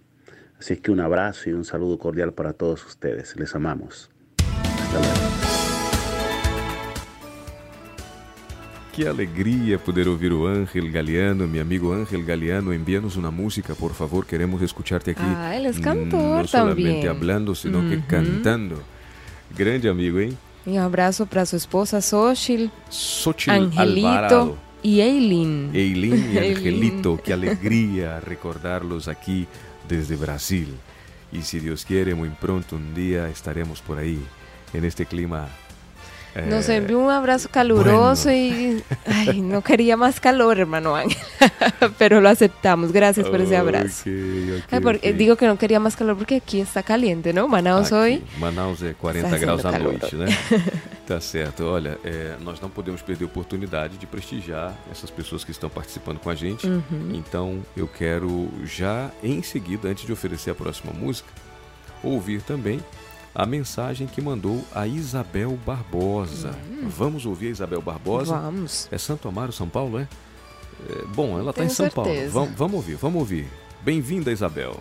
Así 0.58 0.78
que 0.78 0.92
un 0.92 1.02
abrazo 1.02 1.50
y 1.50 1.54
un 1.54 1.66
saludo 1.66 2.00
cordial 2.00 2.32
para 2.32 2.54
todos 2.54 2.86
ustedes. 2.86 3.36
Les 3.36 3.54
amamos. 3.54 4.10
Hasta 4.82 4.98
luego. 5.00 5.20
Que 8.94 9.08
alegria 9.08 9.78
poder 9.78 10.08
ouvir 10.08 10.32
o 10.32 10.48
Ángel 10.48 10.90
Galeano, 10.90 11.48
meu 11.48 11.62
amigo 11.62 11.94
Ángel 11.94 12.24
Galeano. 12.26 12.74
Envia-nos 12.74 13.18
uma 13.18 13.30
música, 13.32 13.76
por 13.76 13.94
favor. 13.94 14.26
Queremos 14.26 14.62
escuchar-te 14.62 15.12
aqui. 15.12 15.22
Ah, 15.26 15.54
ele 15.54 15.68
é 15.68 15.72
Não 15.74 15.82
cantor 15.82 16.48
solamente 16.48 16.84
também. 17.02 17.08
hablando, 17.10 17.54
sino 17.56 17.82
que 17.90 17.96
Uhum. 17.96 18.02
cantando. 18.08 18.82
Grande 19.54 19.90
amigo, 19.90 20.18
hein? 20.22 20.38
E 20.66 20.72
um 20.72 20.82
abraço 20.86 21.26
para 21.28 21.46
sua 21.46 21.58
esposa 21.58 22.00
Xochitl, 22.00 22.68
Xochitl 22.90 23.52
Angelito 23.52 24.08
Alvarado. 24.08 24.58
E 24.84 25.02
Eileen. 25.02 25.72
Eileen 25.74 26.14
Eileen. 26.38 26.58
Angelito, 26.58 27.18
que 27.24 27.34
alegria 27.34 28.20
recordá-los 28.20 29.08
aqui 29.08 29.48
desde 29.88 30.16
Brasil. 30.16 30.68
E 31.32 31.42
se 31.44 31.60
Deus 31.60 31.86
quiere, 31.86 32.16
muito 32.16 32.36
pronto 32.40 32.76
um 32.76 32.94
dia 32.94 33.30
estaremos 33.30 33.80
por 33.82 33.98
aí, 34.00 34.20
en 34.74 34.84
este 34.86 35.06
clima. 35.06 35.48
eh, 36.36 36.46
Nos 36.50 36.68
envió 36.70 36.98
un 37.00 37.12
abrazo 37.12 37.50
caluroso 37.52 38.32
y 38.32 38.82
ay, 39.06 39.42
no 39.42 39.62
quería 39.62 39.96
más 39.98 40.20
calor, 40.20 40.60
hermano 40.60 40.96
Ángel, 40.96 41.18
pero 42.00 42.20
lo 42.22 42.30
aceptamos. 42.30 42.92
Gracias 42.92 43.28
por 43.30 43.42
ese 43.42 43.58
abrazo. 43.58 44.10
ok, 44.10 44.58
ok, 44.64 44.74
Ay, 44.74 44.80
porque- 44.80 45.10
ok. 45.12 45.16
Digo 45.18 45.36
que 45.36 45.46
no 45.48 45.58
quería 45.58 45.80
más 45.80 45.96
calor 45.96 46.18
porque 46.18 46.38
aquí 46.38 46.62
está 46.62 46.82
caliente, 46.84 47.32
¿no? 47.34 47.48
Manaus 47.48 47.88
Aqui, 47.92 47.96
hoy. 47.96 48.24
Manaus 48.40 48.82
é 48.82 48.94
40 48.96 49.28
Está 49.28 49.38
graus 49.38 49.66
à 49.66 49.72
sendo 49.72 49.84
noite, 49.92 50.16
né? 50.16 50.28
Tá 51.10 51.20
certo. 51.20 51.64
Olha, 51.64 52.00
é, 52.04 52.38
nós 52.40 52.62
não 52.62 52.70
podemos 52.70 53.02
perder 53.02 53.24
a 53.24 53.28
oportunidade 53.28 53.98
de 53.98 54.06
prestigiar 54.06 54.78
essas 54.92 55.10
pessoas 55.10 55.44
que 55.44 55.50
estão 55.50 55.68
participando 55.68 56.20
com 56.20 56.30
a 56.30 56.36
gente. 56.36 56.68
Uhum. 56.68 57.12
Então, 57.16 57.66
eu 57.76 57.88
quero 57.88 58.48
já 58.64 59.10
em 59.24 59.42
seguida, 59.42 59.90
antes 59.90 60.06
de 60.06 60.14
oferecer 60.14 60.52
a 60.52 60.56
próxima 60.56 60.94
música, 60.94 61.28
ouvir 62.04 62.44
também 62.44 62.80
a 63.34 63.44
mensagem 63.44 64.06
que 64.06 64.22
mandou 64.22 64.64
a 64.72 64.86
Isabel 64.86 65.58
Barbosa. 65.66 66.52
Vamos 66.84 67.26
ouvir 67.26 67.48
a 67.48 67.52
Isabel 67.52 67.82
Barbosa. 67.82 68.38
Vamos. 68.38 68.88
É 68.92 68.98
Santo 69.00 69.28
Amaro, 69.28 69.52
São 69.52 69.68
Paulo, 69.68 69.98
é? 69.98 70.08
É, 70.88 71.06
bom, 71.08 71.40
ela 71.40 71.50
está 71.50 71.64
em 71.64 71.70
São 71.70 71.90
Paulo. 71.90 72.12
certeza. 72.12 72.34
Vamos, 72.34 72.56
vamos 72.56 72.76
ouvir, 72.76 72.96
vamos 72.96 73.20
ouvir. 73.20 73.48
Bem-vinda, 73.82 74.32
Isabel. 74.32 74.80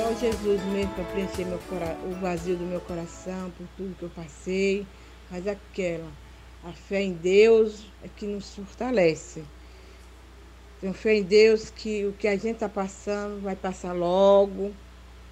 Só 0.00 0.14
Jesus 0.14 0.64
mesmo 0.72 0.94
para 0.94 1.04
preencher 1.04 1.44
meu 1.44 1.58
cora- 1.68 1.94
o 2.06 2.14
vazio 2.22 2.56
do 2.56 2.64
meu 2.64 2.80
coração 2.80 3.50
por 3.50 3.66
tudo 3.76 3.94
que 3.98 4.02
eu 4.04 4.08
passei. 4.08 4.86
Mas 5.30 5.46
aquela, 5.46 6.10
a 6.64 6.72
fé 6.72 7.02
em 7.02 7.12
Deus 7.12 7.84
é 8.02 8.08
que 8.08 8.24
nos 8.24 8.54
fortalece. 8.54 9.42
Tenho 10.80 10.94
fé 10.94 11.16
em 11.16 11.22
Deus 11.22 11.68
que 11.68 12.06
o 12.06 12.14
que 12.14 12.26
a 12.28 12.32
gente 12.34 12.54
está 12.54 12.68
passando 12.68 13.42
vai 13.42 13.54
passar 13.54 13.92
logo. 13.92 14.72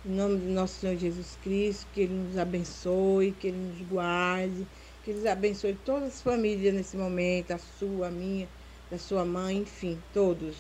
Em 0.05 0.11
nome 0.11 0.37
do 0.37 0.51
nosso 0.51 0.81
Senhor 0.81 0.97
Jesus 0.97 1.39
Cristo, 1.43 1.87
que 1.95 2.03
Ele 2.03 2.12
nos 2.12 2.37
abençoe, 2.37 3.33
que 3.33 3.47
Ele 3.49 3.57
nos 3.57 3.89
guarde, 3.89 4.66
que 5.03 5.12
Ele 5.12 5.27
abençoe 5.27 5.79
todas 5.83 6.09
as 6.09 6.23
famílias 6.23 6.75
nesse 6.75 6.95
momento, 6.95 7.53
a 7.53 7.59
sua, 7.59 8.09
a 8.09 8.11
minha, 8.11 8.47
da 8.91 8.99
sua 8.99 9.25
mãe, 9.25 9.57
enfim, 9.57 9.99
todos. 10.12 10.57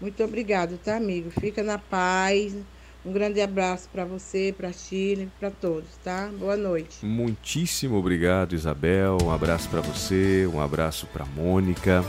Muito 0.00 0.22
obrigado, 0.22 0.78
tá, 0.78 0.96
amigo? 0.96 1.30
Fica 1.32 1.64
na 1.64 1.78
paz. 1.78 2.54
Um 3.04 3.12
grande 3.12 3.40
abraço 3.40 3.88
para 3.90 4.04
você, 4.04 4.54
para 4.56 4.70
Chile, 4.72 5.30
para 5.40 5.50
todos, 5.50 5.88
tá? 6.04 6.28
Boa 6.38 6.56
noite. 6.56 7.04
Muitíssimo 7.04 7.96
obrigado, 7.96 8.54
Isabel. 8.54 9.16
Um 9.22 9.30
abraço 9.30 9.68
para 9.70 9.80
você, 9.80 10.46
um 10.52 10.60
abraço 10.60 11.06
para 11.06 11.24
Mônica. 11.24 12.04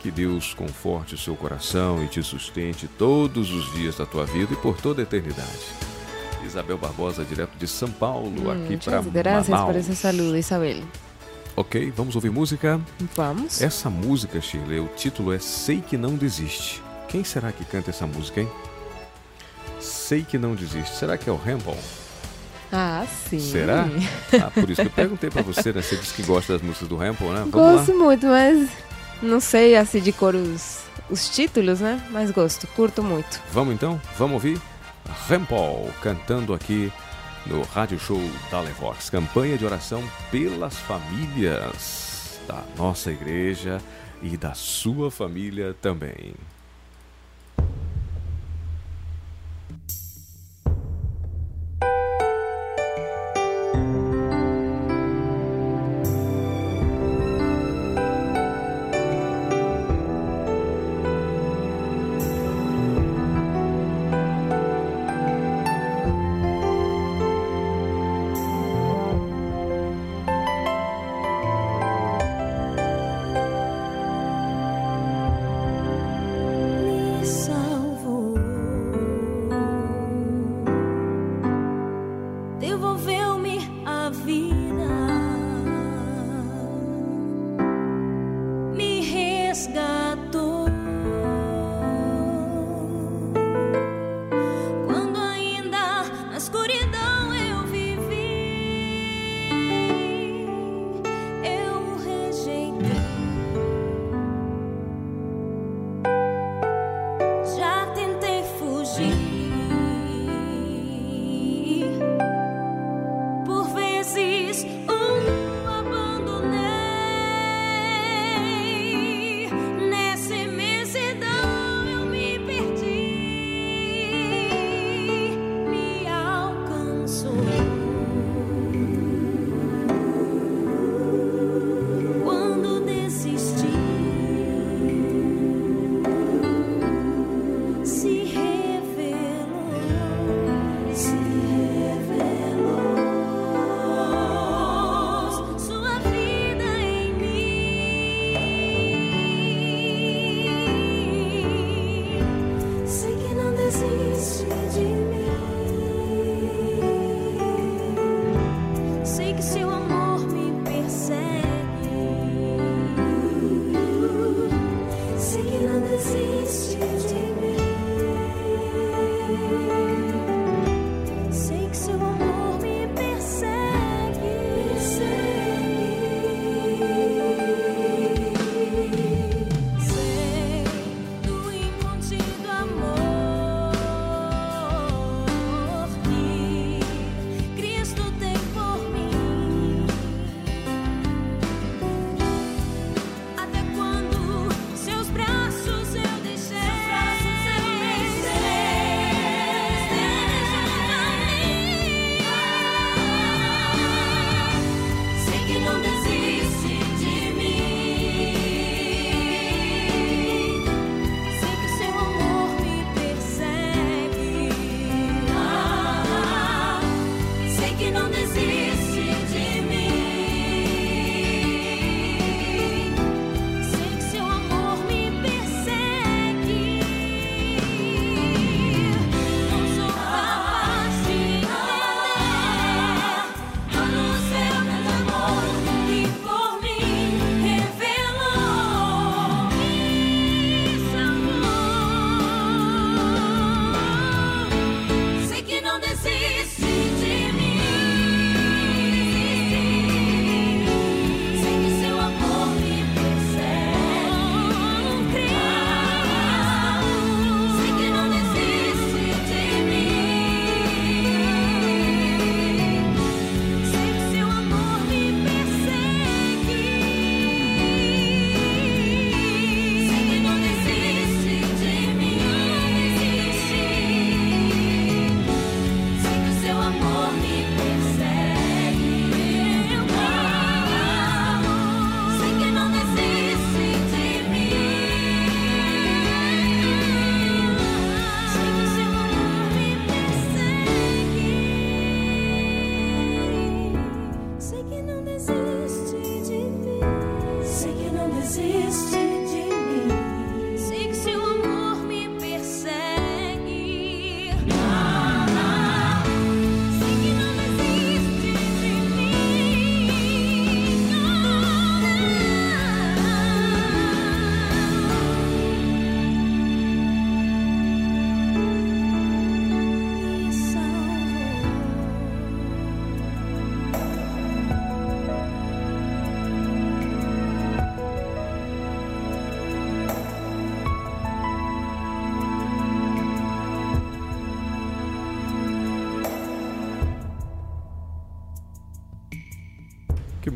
Que 0.00 0.10
Deus 0.10 0.54
conforte 0.54 1.14
o 1.14 1.18
seu 1.18 1.36
coração 1.36 2.02
e 2.02 2.08
te 2.08 2.22
sustente 2.22 2.88
todos 2.88 3.50
os 3.52 3.72
dias 3.74 3.96
da 3.96 4.04
tua 4.06 4.24
vida 4.26 4.52
e 4.52 4.56
por 4.56 4.80
toda 4.80 5.02
a 5.02 5.04
eternidade. 5.04 5.66
Isabel 6.44 6.78
Barbosa, 6.78 7.24
direto 7.24 7.56
de 7.56 7.66
São 7.66 7.90
Paulo, 7.90 8.50
aqui 8.50 8.76
para 8.76 8.98
Muchas 8.98 9.12
gracias 9.12 9.46
por 9.58 9.66
Manaus. 9.66 9.76
ese 9.76 9.96
saludo, 9.96 10.36
Isabel. 10.36 10.82
Ok, 11.56 11.92
vamos 11.96 12.14
ouvir 12.14 12.30
música? 12.30 12.80
Vamos. 13.14 13.62
Essa 13.62 13.88
música, 13.88 14.40
Shirley, 14.40 14.80
o 14.80 14.88
título 14.96 15.32
é 15.32 15.38
Sei 15.38 15.80
Que 15.80 15.96
Não 15.96 16.14
Desiste. 16.14 16.82
Quem 17.08 17.24
será 17.24 17.50
que 17.50 17.64
canta 17.64 17.90
essa 17.90 18.06
música, 18.06 18.40
hein? 18.40 18.48
Sei 19.86 20.22
Que 20.22 20.38
Não 20.38 20.54
Desiste. 20.54 20.96
Será 20.96 21.16
que 21.16 21.28
é 21.28 21.32
o 21.32 21.36
Ramble? 21.36 21.76
Ah, 22.72 23.06
sim. 23.28 23.38
Será? 23.38 23.86
Ah, 24.42 24.50
por 24.50 24.68
isso 24.68 24.82
que 24.82 24.88
eu 24.88 24.92
perguntei 24.92 25.30
pra 25.30 25.42
você, 25.42 25.72
né? 25.72 25.80
Você 25.82 25.96
disse 25.96 26.12
que 26.14 26.22
gosta 26.22 26.54
das 26.54 26.62
músicas 26.62 26.88
do 26.88 26.96
Ramble, 26.96 27.28
né? 27.28 27.46
Vamos 27.48 27.50
Gosto 27.52 27.92
lá. 27.92 28.04
muito, 28.04 28.26
mas 28.26 28.68
não 29.22 29.40
sei 29.40 29.76
assim 29.76 30.00
de 30.00 30.12
cor 30.12 30.34
os, 30.34 30.80
os 31.08 31.28
títulos, 31.28 31.80
né? 31.80 32.02
Mas 32.10 32.30
gosto, 32.30 32.66
curto 32.68 33.02
muito. 33.02 33.40
Vamos 33.52 33.74
então? 33.74 34.00
Vamos 34.18 34.34
ouvir? 34.34 34.60
Rample 35.28 35.90
cantando 36.02 36.52
aqui 36.52 36.92
no 37.46 37.62
Rádio 37.62 37.98
Show 38.00 38.20
da 38.50 38.60
Levox. 38.60 39.08
Campanha 39.08 39.56
de 39.56 39.64
oração 39.64 40.02
pelas 40.30 40.74
famílias 40.76 42.40
da 42.48 42.62
nossa 42.76 43.10
igreja 43.10 43.80
e 44.22 44.36
da 44.36 44.54
sua 44.54 45.10
família 45.10 45.74
também. 45.80 46.34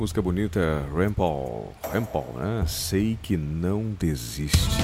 Música 0.01 0.23
bonita, 0.23 0.89
Rampal, 0.97 1.75
Rampal, 1.93 2.27
né? 2.35 2.65
Sei 2.67 3.19
que 3.23 3.37
não 3.37 3.95
desiste. 4.01 4.79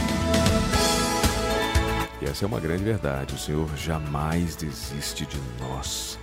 E 2.21 2.27
essa 2.27 2.45
é 2.45 2.47
uma 2.47 2.61
grande 2.61 2.85
verdade, 2.85 3.35
o 3.35 3.39
Senhor 3.39 3.67
jamais 3.79 4.55
desiste 4.57 5.25
de 5.25 5.39
nós. 5.59 6.19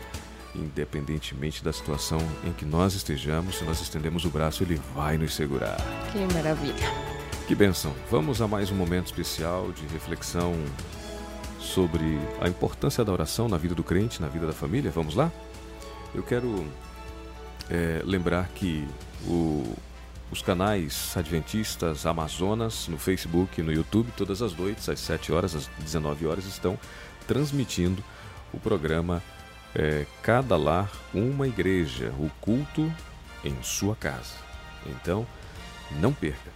Independentemente 0.54 1.64
da 1.64 1.74
situação 1.74 2.20
em 2.44 2.54
que 2.54 2.66
nós 2.66 2.94
estejamos, 2.94 3.58
se 3.58 3.64
nós 3.64 3.82
estendemos 3.82 4.26
o 4.26 4.30
braço, 4.30 4.62
Ele 4.62 4.80
vai 4.94 5.18
nos 5.18 5.34
segurar. 5.34 5.78
Que 6.12 6.32
maravilha. 6.32 6.88
Que 7.48 7.56
benção! 7.56 7.96
Vamos 8.12 8.44
a 8.44 8.48
mais 8.48 8.70
um 8.70 8.76
momento 8.76 9.08
especial 9.08 9.72
de 9.72 9.88
reflexão 9.88 10.54
sobre 11.58 12.20
a 12.40 12.48
importância 12.48 13.04
da 13.04 13.12
oração 13.12 13.48
na 13.48 13.58
vida 13.58 13.74
do 13.74 13.84
crente, 13.84 14.22
na 14.22 14.28
vida 14.28 14.46
da 14.46 14.54
família. 14.54 14.92
Vamos 14.92 15.16
lá? 15.16 15.32
Eu 16.14 16.22
quero 16.22 16.64
é, 17.70 18.02
lembrar 18.04 18.48
que 18.50 18.88
o, 19.26 19.76
os 20.32 20.42
canais 20.42 21.16
Adventistas 21.16 22.06
Amazonas 22.06 22.88
no 22.88 22.98
Facebook 22.98 23.60
e 23.60 23.64
no 23.64 23.72
YouTube, 23.72 24.12
todas 24.18 24.42
as 24.42 24.56
noites, 24.56 24.90
às 24.90 25.00
7 25.00 25.32
horas, 25.32 25.56
às 25.56 25.68
19 25.80 26.26
horas, 26.26 26.46
estão 26.46 26.78
transmitindo 27.28 28.04
o 28.54 28.60
programa 28.60 29.22
é, 29.76 30.06
Cada 30.22 30.58
Lar, 30.58 30.92
Uma 31.14 31.48
Igreja, 31.48 32.14
o 32.20 32.30
culto 32.42 32.92
em 33.44 33.56
sua 33.62 33.96
casa. 33.96 34.36
Então, 34.86 35.26
não 35.92 36.14
perca. 36.14 36.52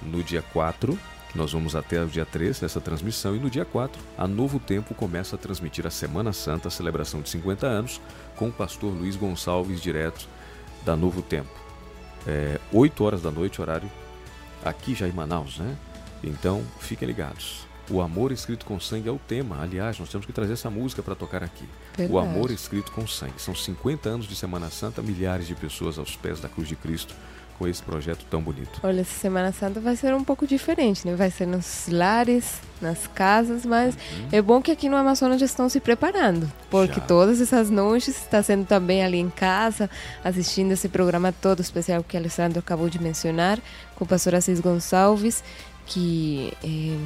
No 0.00 0.22
dia 0.22 0.42
4, 0.52 0.98
nós 1.34 1.52
vamos 1.52 1.74
até 1.74 2.02
o 2.02 2.06
dia 2.06 2.26
3 2.26 2.60
nessa 2.60 2.80
transmissão, 2.80 3.34
e 3.34 3.38
no 3.38 3.48
dia 3.48 3.64
4, 3.64 4.00
a 4.18 4.26
Novo 4.26 4.58
Tempo 4.58 4.94
começa 4.94 5.36
a 5.36 5.38
transmitir 5.38 5.86
a 5.86 5.90
Semana 5.90 6.32
Santa, 6.32 6.68
a 6.68 6.70
celebração 6.70 7.22
de 7.22 7.30
50 7.30 7.66
anos, 7.66 8.00
com 8.36 8.48
o 8.48 8.52
pastor 8.52 8.92
Luiz 8.92 9.16
Gonçalves, 9.16 9.80
direto 9.80 10.28
da 10.84 10.96
Novo 10.96 11.22
Tempo 11.22 11.62
é, 12.26 12.58
8 12.72 13.04
horas 13.04 13.22
da 13.22 13.30
noite, 13.30 13.60
horário 13.60 13.90
aqui 14.64 14.94
já 14.94 15.08
em 15.08 15.12
Manaus, 15.12 15.58
né? 15.58 15.76
Então, 16.22 16.62
fiquem 16.78 17.06
ligados. 17.06 17.66
O 17.90 18.00
amor 18.00 18.30
escrito 18.30 18.64
com 18.64 18.78
sangue 18.78 19.08
é 19.08 19.12
o 19.12 19.18
tema. 19.18 19.60
Aliás, 19.60 19.98
nós 19.98 20.08
temos 20.08 20.24
que 20.24 20.32
trazer 20.32 20.52
essa 20.52 20.70
música 20.70 21.02
para 21.02 21.16
tocar 21.16 21.42
aqui. 21.42 21.68
Verdade. 21.96 22.12
O 22.12 22.18
amor 22.18 22.52
escrito 22.52 22.92
com 22.92 23.06
sangue. 23.08 23.34
São 23.38 23.54
50 23.54 24.08
anos 24.08 24.26
de 24.26 24.36
Semana 24.36 24.70
Santa, 24.70 25.02
milhares 25.02 25.48
de 25.48 25.54
pessoas 25.56 25.98
aos 25.98 26.14
pés 26.14 26.38
da 26.38 26.48
cruz 26.48 26.68
de 26.68 26.76
Cristo 26.76 27.12
com 27.62 27.68
esse 27.68 27.80
projeto 27.82 28.24
tão 28.28 28.42
bonito. 28.42 28.80
Olha, 28.82 29.02
essa 29.02 29.18
Semana 29.20 29.52
Santa 29.52 29.78
vai 29.78 29.94
ser 29.94 30.12
um 30.14 30.24
pouco 30.24 30.46
diferente, 30.48 31.06
né? 31.06 31.14
Vai 31.14 31.30
ser 31.30 31.46
nos 31.46 31.86
lares, 31.88 32.60
nas 32.80 33.06
casas, 33.06 33.64
mas 33.64 33.94
Uhum. 33.94 34.28
é 34.32 34.42
bom 34.42 34.60
que 34.60 34.72
aqui 34.72 34.88
no 34.88 34.96
Amazonas 34.96 35.38
já 35.38 35.46
estão 35.46 35.68
se 35.68 35.78
preparando, 35.78 36.50
porque 36.68 36.98
Já. 36.98 37.06
todas 37.06 37.40
essas 37.40 37.70
noites 37.70 38.08
está 38.08 38.42
sendo 38.42 38.66
também 38.66 39.04
ali 39.04 39.18
em 39.18 39.30
casa, 39.30 39.88
assistindo 40.24 40.72
esse 40.72 40.88
programa 40.88 41.30
todo 41.32 41.60
especial 41.60 42.02
que 42.02 42.16
Alessandro 42.16 42.58
acabou 42.58 42.88
de 42.90 43.00
mencionar, 43.00 43.60
com 43.94 44.04
o 44.04 44.08
pastor 44.08 44.34
Assis 44.34 44.58
Gonçalves, 44.58 45.44
que 45.86 46.52
eh, 46.64 46.98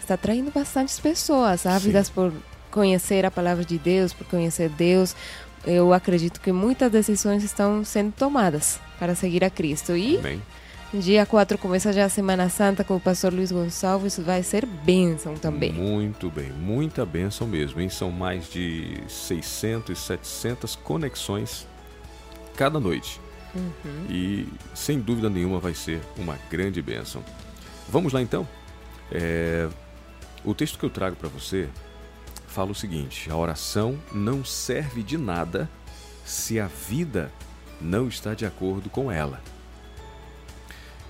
está 0.00 0.14
atraindo 0.14 0.50
bastantes 0.52 0.98
pessoas, 0.98 1.66
ávidas 1.66 2.10
por 2.10 2.32
conhecer 2.72 3.24
a 3.24 3.30
palavra 3.30 3.64
de 3.64 3.78
Deus, 3.78 4.12
por 4.12 4.26
conhecer 4.26 4.68
Deus. 4.70 5.14
Eu 5.66 5.92
acredito 5.92 6.40
que 6.40 6.52
muitas 6.52 6.90
decisões 6.90 7.42
estão 7.42 7.84
sendo 7.84 8.12
tomadas 8.12 8.78
para 8.98 9.14
seguir 9.14 9.44
a 9.44 9.50
Cristo. 9.50 9.96
E 9.96 10.18
Amém. 10.18 10.42
Dia 10.92 11.26
4 11.26 11.58
começa 11.58 11.92
já 11.92 12.04
a 12.04 12.08
Semana 12.08 12.48
Santa 12.48 12.84
com 12.84 12.94
o 12.94 13.00
pastor 13.00 13.32
Luiz 13.32 13.50
Gonçalves, 13.50 14.16
vai 14.16 14.44
ser 14.44 14.64
bênção 14.64 15.34
também. 15.34 15.72
Muito 15.72 16.30
bem, 16.30 16.52
muita 16.52 17.04
bênção 17.04 17.48
mesmo, 17.48 17.80
hein? 17.80 17.88
São 17.88 18.12
mais 18.12 18.48
de 18.48 19.02
600 19.08 19.98
e 19.98 20.00
700 20.00 20.76
conexões 20.76 21.66
cada 22.56 22.78
noite. 22.78 23.20
Uhum. 23.56 24.06
E 24.08 24.46
sem 24.72 25.00
dúvida 25.00 25.28
nenhuma 25.28 25.58
vai 25.58 25.74
ser 25.74 26.00
uma 26.16 26.38
grande 26.48 26.80
bênção. 26.80 27.24
Vamos 27.88 28.12
lá 28.12 28.22
então? 28.22 28.46
É, 29.10 29.68
O 30.44 30.54
texto 30.54 30.78
que 30.78 30.84
eu 30.84 30.90
trago 30.90 31.16
para 31.16 31.28
você 31.28 31.68
fala 32.54 32.70
o 32.70 32.74
seguinte: 32.74 33.30
a 33.30 33.36
oração 33.36 34.00
não 34.12 34.44
serve 34.44 35.02
de 35.02 35.18
nada 35.18 35.68
se 36.24 36.60
a 36.60 36.68
vida 36.68 37.30
não 37.80 38.06
está 38.06 38.32
de 38.32 38.46
acordo 38.46 38.88
com 38.88 39.10
ela. 39.10 39.42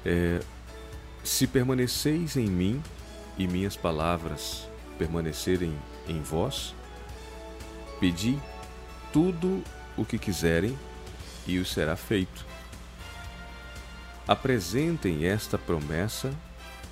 É, 0.05 0.41
se 1.23 1.47
permaneceis 1.47 2.37
em 2.37 2.47
mim 2.47 2.83
e 3.37 3.47
minhas 3.47 3.77
palavras 3.77 4.67
permanecerem 4.99 5.77
em 6.09 6.21
vós, 6.23 6.75
pedi 8.01 8.39
tudo 9.13 9.63
o 9.97 10.05
que 10.05 10.19
quiserem 10.19 10.77
e 11.47 11.59
o 11.59 11.65
será 11.65 11.95
feito. 11.95 12.47
Apresentem 14.27 15.27
esta 15.27 15.59
promessa 15.59 16.33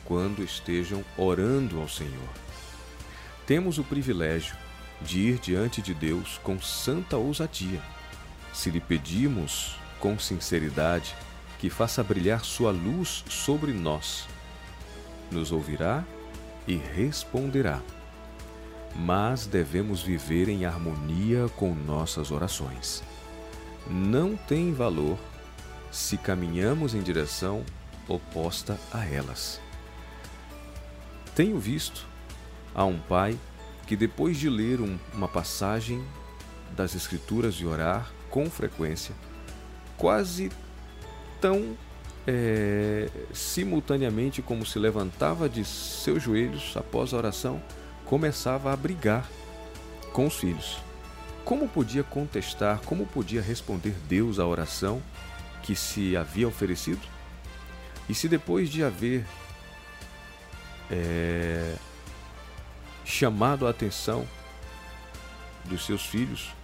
quando 0.04 0.42
estejam 0.42 1.02
orando 1.16 1.80
ao 1.80 1.88
Senhor. 1.88 2.41
Temos 3.46 3.78
o 3.78 3.84
privilégio 3.84 4.56
de 5.00 5.20
ir 5.20 5.38
diante 5.38 5.82
de 5.82 5.92
Deus 5.92 6.38
com 6.42 6.60
santa 6.60 7.16
ousadia. 7.16 7.80
Se 8.52 8.70
lhe 8.70 8.80
pedimos 8.80 9.76
com 9.98 10.18
sinceridade 10.18 11.14
que 11.58 11.70
faça 11.70 12.02
brilhar 12.02 12.44
sua 12.44 12.70
luz 12.70 13.24
sobre 13.28 13.72
nós, 13.72 14.26
nos 15.30 15.50
ouvirá 15.50 16.04
e 16.66 16.76
responderá. 16.76 17.80
Mas 18.94 19.46
devemos 19.46 20.02
viver 20.02 20.48
em 20.48 20.64
harmonia 20.64 21.48
com 21.56 21.74
nossas 21.74 22.30
orações. 22.30 23.02
Não 23.88 24.36
tem 24.36 24.72
valor 24.72 25.18
se 25.90 26.16
caminhamos 26.16 26.94
em 26.94 27.02
direção 27.02 27.64
oposta 28.08 28.78
a 28.92 29.04
elas. 29.04 29.60
Tenho 31.34 31.58
visto 31.58 32.06
a 32.74 32.84
um 32.84 32.98
pai 32.98 33.38
que, 33.86 33.96
depois 33.96 34.36
de 34.38 34.48
ler 34.48 34.80
um- 34.80 34.98
uma 35.12 35.28
passagem 35.28 36.02
das 36.76 36.94
Escrituras 36.94 37.54
e 37.56 37.66
orar 37.66 38.10
com 38.30 38.48
frequência, 38.48 39.14
quase 39.96 40.50
tão 41.40 41.76
é, 42.24 43.10
simultaneamente 43.34 44.40
como 44.40 44.64
se 44.64 44.78
levantava 44.78 45.48
de 45.48 45.64
seus 45.64 46.22
joelhos 46.22 46.72
após 46.76 47.12
a 47.12 47.16
oração, 47.16 47.60
começava 48.04 48.72
a 48.72 48.76
brigar 48.76 49.28
com 50.12 50.28
os 50.28 50.36
filhos. 50.36 50.78
Como 51.44 51.66
podia 51.66 52.04
contestar, 52.04 52.78
como 52.82 53.06
podia 53.06 53.42
responder 53.42 53.96
Deus 54.08 54.38
à 54.38 54.46
oração 54.46 55.02
que 55.64 55.74
se 55.74 56.16
havia 56.16 56.46
oferecido? 56.46 57.00
E 58.08 58.14
se 58.14 58.28
depois 58.28 58.70
de 58.70 58.84
haver 58.84 59.26
é, 60.88 61.74
chamado 63.12 63.66
a 63.66 63.70
atenção 63.70 64.24
dos 65.66 65.84
seus 65.84 66.06
filhos, 66.06 66.54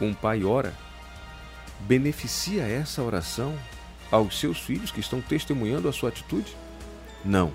um 0.00 0.12
pai 0.12 0.42
ora, 0.42 0.74
beneficia 1.80 2.64
essa 2.64 3.00
oração 3.02 3.54
aos 4.10 4.40
seus 4.40 4.58
filhos 4.58 4.90
que 4.90 4.98
estão 4.98 5.20
testemunhando 5.20 5.88
a 5.88 5.92
sua 5.92 6.08
atitude? 6.08 6.56
Não, 7.24 7.52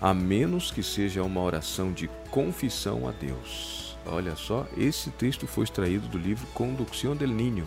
a 0.00 0.12
menos 0.12 0.70
que 0.70 0.82
seja 0.82 1.22
uma 1.22 1.40
oração 1.40 1.94
de 1.94 2.10
confissão 2.30 3.08
a 3.08 3.12
Deus. 3.12 3.96
Olha 4.04 4.36
só, 4.36 4.66
esse 4.76 5.08
texto 5.10 5.46
foi 5.46 5.64
extraído 5.64 6.06
do 6.08 6.18
livro 6.18 6.46
Conducción 6.52 7.16
del 7.16 7.34
Niño, 7.34 7.66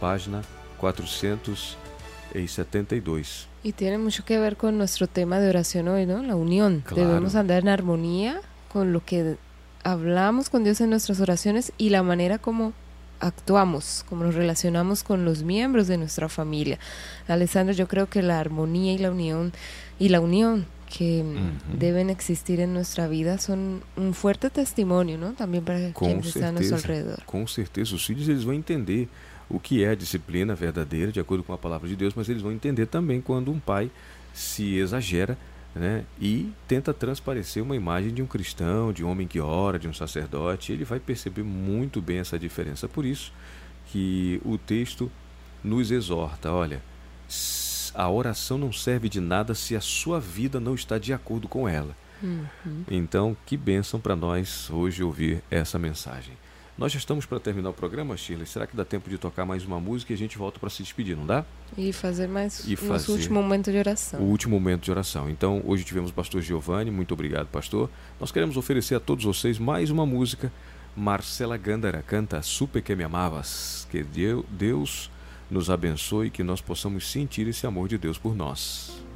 página 0.00 0.42
472. 0.78 3.46
Y 3.62 3.72
tiene 3.72 3.98
mucho 3.98 4.24
que 4.24 4.38
ver 4.38 4.56
con 4.56 4.78
nuestro 4.78 5.06
tema 5.06 5.38
de 5.38 5.48
oración 5.48 5.86
hoy, 5.88 6.06
¿no? 6.06 6.22
La 6.22 6.34
unión. 6.34 6.82
Claro. 6.84 7.08
Debemos 7.08 7.34
andar 7.34 7.62
en 7.62 7.68
armonía 7.68 8.40
con 8.72 8.92
lo 8.92 9.04
que 9.04 9.36
hablamos 9.84 10.50
con 10.50 10.64
Dios 10.64 10.80
en 10.80 10.90
nuestras 10.90 11.20
oraciones 11.20 11.72
y 11.78 11.90
la 11.90 12.02
manera 12.02 12.38
como 12.38 12.72
actuamos, 13.20 14.04
como 14.08 14.24
nos 14.24 14.34
relacionamos 14.34 15.02
con 15.02 15.24
los 15.24 15.42
miembros 15.42 15.86
de 15.88 15.98
nuestra 15.98 16.28
familia. 16.28 16.78
Alessandro, 17.28 17.74
yo 17.74 17.86
creo 17.86 18.08
que 18.08 18.22
la 18.22 18.40
armonía 18.40 18.92
y 18.94 18.98
la 18.98 19.10
unión 19.10 19.52
y 19.98 20.08
la 20.08 20.20
unión 20.20 20.66
que 20.88 21.22
mm, 21.22 21.36
Ujú. 21.36 21.78
deben 21.78 22.10
existir 22.10 22.60
en 22.60 22.72
nuestra 22.74 23.08
vida 23.08 23.38
son 23.38 23.82
un 23.96 24.12
fuerte 24.14 24.50
testimonio, 24.50 25.18
¿no? 25.18 25.32
También 25.34 25.64
para 25.64 25.92
Com 25.92 26.06
quienes 26.08 26.26
están 26.28 26.44
a 26.44 26.52
nuestro 26.52 26.78
certeza, 26.78 26.98
alrededor. 26.98 27.24
com 27.26 27.46
certeza, 27.46 27.94
os 27.94 28.04
filhos 28.04 28.28
eles 28.28 28.42
vão 28.42 28.54
entender 28.54 29.08
o 29.48 29.60
que 29.60 29.84
é 29.84 29.90
a 29.90 29.94
disciplina 29.94 30.54
verdadeira, 30.54 31.12
de 31.12 31.20
acordo 31.20 31.44
com 31.44 31.52
a 31.52 31.58
palavra 31.58 31.88
de 31.88 31.94
Deus, 31.96 32.14
mas 32.14 32.28
eles 32.28 32.42
vão 32.42 32.52
entender 32.52 32.86
também 32.86 33.20
quando 33.20 33.50
um 33.52 33.58
pai 33.60 33.90
se 34.32 34.76
exagera 34.78 35.36
né, 35.74 36.04
e 36.20 36.52
tenta 36.66 36.92
transparecer 36.92 37.62
uma 37.62 37.76
imagem 37.76 38.12
de 38.12 38.22
um 38.22 38.26
cristão, 38.26 38.92
de 38.92 39.04
um 39.04 39.10
homem 39.10 39.26
que 39.26 39.40
ora, 39.40 39.78
de 39.78 39.88
um 39.88 39.94
sacerdote. 39.94 40.72
Ele 40.72 40.84
vai 40.84 40.98
perceber 40.98 41.42
muito 41.42 42.00
bem 42.00 42.18
essa 42.18 42.38
diferença. 42.38 42.88
Por 42.88 43.04
isso 43.04 43.32
que 43.86 44.40
o 44.44 44.58
texto 44.58 45.10
nos 45.62 45.90
exorta: 45.90 46.50
olha, 46.50 46.82
a 47.94 48.10
oração 48.10 48.58
não 48.58 48.72
serve 48.72 49.08
de 49.08 49.20
nada 49.20 49.54
se 49.54 49.76
a 49.76 49.80
sua 49.80 50.20
vida 50.20 50.58
não 50.58 50.74
está 50.74 50.98
de 50.98 51.12
acordo 51.12 51.48
com 51.48 51.68
ela. 51.68 51.94
Uhum. 52.22 52.84
Então, 52.90 53.36
que 53.46 53.56
bênção 53.56 53.98
para 53.98 54.14
nós 54.14 54.68
hoje 54.70 55.02
ouvir 55.02 55.42
essa 55.50 55.78
mensagem. 55.78 56.34
Nós 56.80 56.92
já 56.92 56.98
estamos 56.98 57.26
para 57.26 57.38
terminar 57.38 57.68
o 57.68 57.74
programa, 57.74 58.16
Shirley. 58.16 58.46
Será 58.46 58.66
que 58.66 58.74
dá 58.74 58.86
tempo 58.86 59.10
de 59.10 59.18
tocar 59.18 59.44
mais 59.44 59.66
uma 59.66 59.78
música 59.78 60.14
e 60.14 60.14
a 60.14 60.16
gente 60.16 60.38
volta 60.38 60.58
para 60.58 60.70
se 60.70 60.82
despedir, 60.82 61.14
não 61.14 61.26
dá? 61.26 61.44
E 61.76 61.92
fazer 61.92 62.26
mais 62.26 62.66
e 62.66 62.74
fazer 62.74 63.12
o 63.12 63.16
último 63.16 63.42
momento 63.42 63.70
de 63.70 63.76
oração. 63.76 64.18
O 64.18 64.24
último 64.24 64.58
momento 64.58 64.84
de 64.84 64.90
oração. 64.90 65.28
Então, 65.28 65.62
hoje 65.66 65.84
tivemos 65.84 66.10
o 66.10 66.14
pastor 66.14 66.40
Giovanni. 66.40 66.90
Muito 66.90 67.12
obrigado, 67.12 67.48
pastor. 67.48 67.90
Nós 68.18 68.32
queremos 68.32 68.56
oferecer 68.56 68.94
a 68.94 69.00
todos 69.00 69.26
vocês 69.26 69.58
mais 69.58 69.90
uma 69.90 70.06
música. 70.06 70.50
Marcela 70.96 71.58
Gandara 71.58 72.00
canta 72.00 72.40
Super 72.40 72.80
Que 72.80 72.96
Me 72.96 73.04
Amavas. 73.04 73.86
Que 73.90 74.02
Deus 74.02 75.10
nos 75.50 75.68
abençoe 75.68 76.28
e 76.28 76.30
que 76.30 76.42
nós 76.42 76.62
possamos 76.62 77.12
sentir 77.12 77.46
esse 77.46 77.66
amor 77.66 77.88
de 77.88 77.98
Deus 77.98 78.16
por 78.16 78.34
nós. 78.34 79.09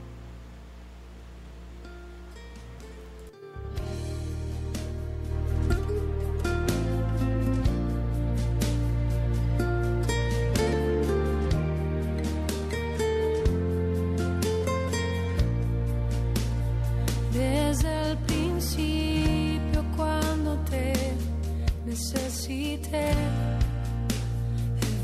necesité 21.95 23.15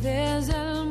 desde 0.03 0.53
el 0.53 0.87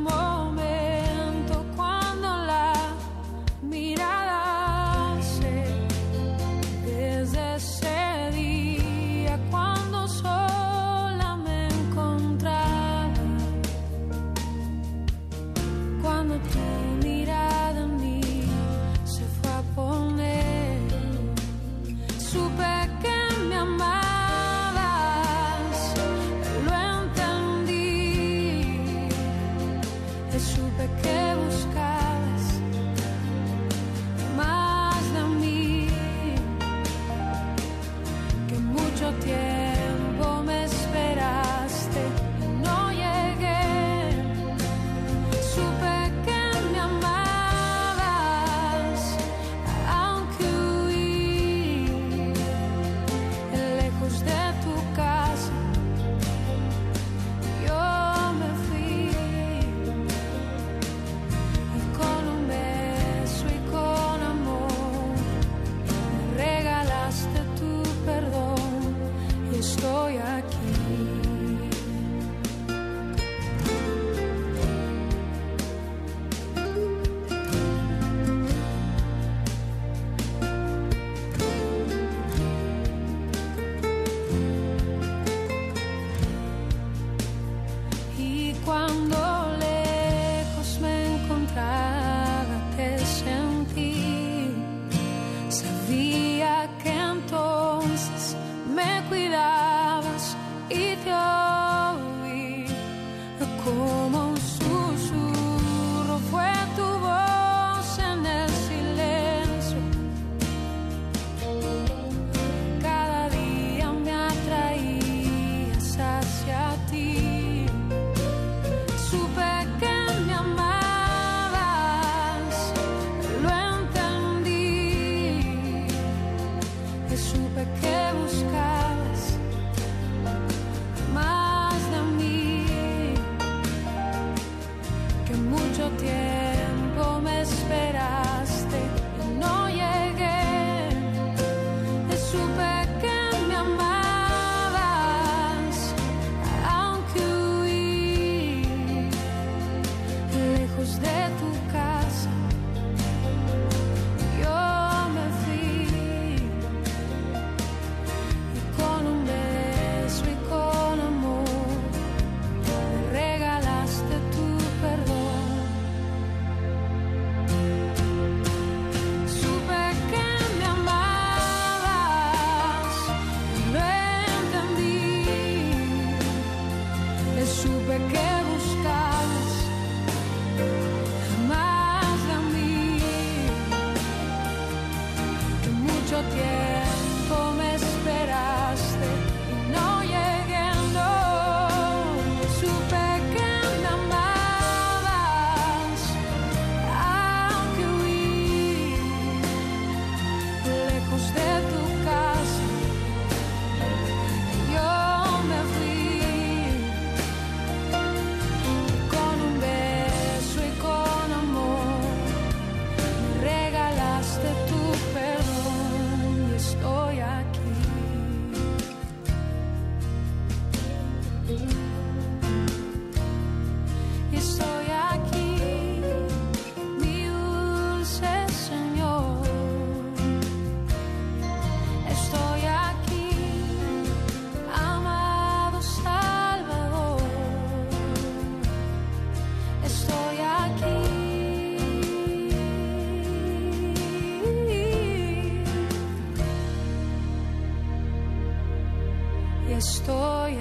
estou 249.80 250.44
aqui. 250.44 250.60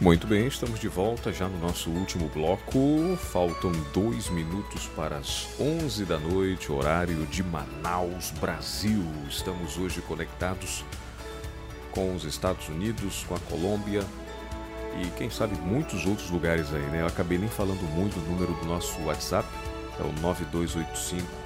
Muito 0.00 0.26
bem, 0.28 0.46
estamos 0.46 0.78
de 0.78 0.86
volta 0.86 1.32
já 1.32 1.48
no 1.48 1.58
nosso 1.58 1.90
último 1.90 2.28
bloco. 2.28 3.16
Faltam 3.16 3.72
dois 3.92 4.30
minutos 4.30 4.86
para 4.94 5.16
as 5.16 5.48
11 5.58 6.04
da 6.04 6.16
noite, 6.16 6.70
horário 6.70 7.26
de 7.26 7.42
Manaus, 7.42 8.30
Brasil. 8.40 9.02
Estamos 9.28 9.76
hoje 9.76 10.00
conectados 10.02 10.84
com 11.90 12.14
os 12.14 12.22
Estados 12.22 12.68
Unidos, 12.68 13.24
com 13.26 13.34
a 13.34 13.40
Colômbia, 13.40 14.04
e 15.02 15.10
quem 15.16 15.30
sabe 15.30 15.56
muitos 15.60 16.06
outros 16.06 16.30
lugares 16.30 16.72
aí, 16.72 16.82
né? 16.82 17.02
Eu 17.02 17.06
acabei 17.06 17.38
nem 17.38 17.48
falando 17.48 17.82
muito 17.94 18.18
do 18.18 18.30
número 18.30 18.52
do 18.54 18.66
nosso 18.66 19.00
WhatsApp, 19.02 19.48
é 19.98 20.02
o 20.02 20.12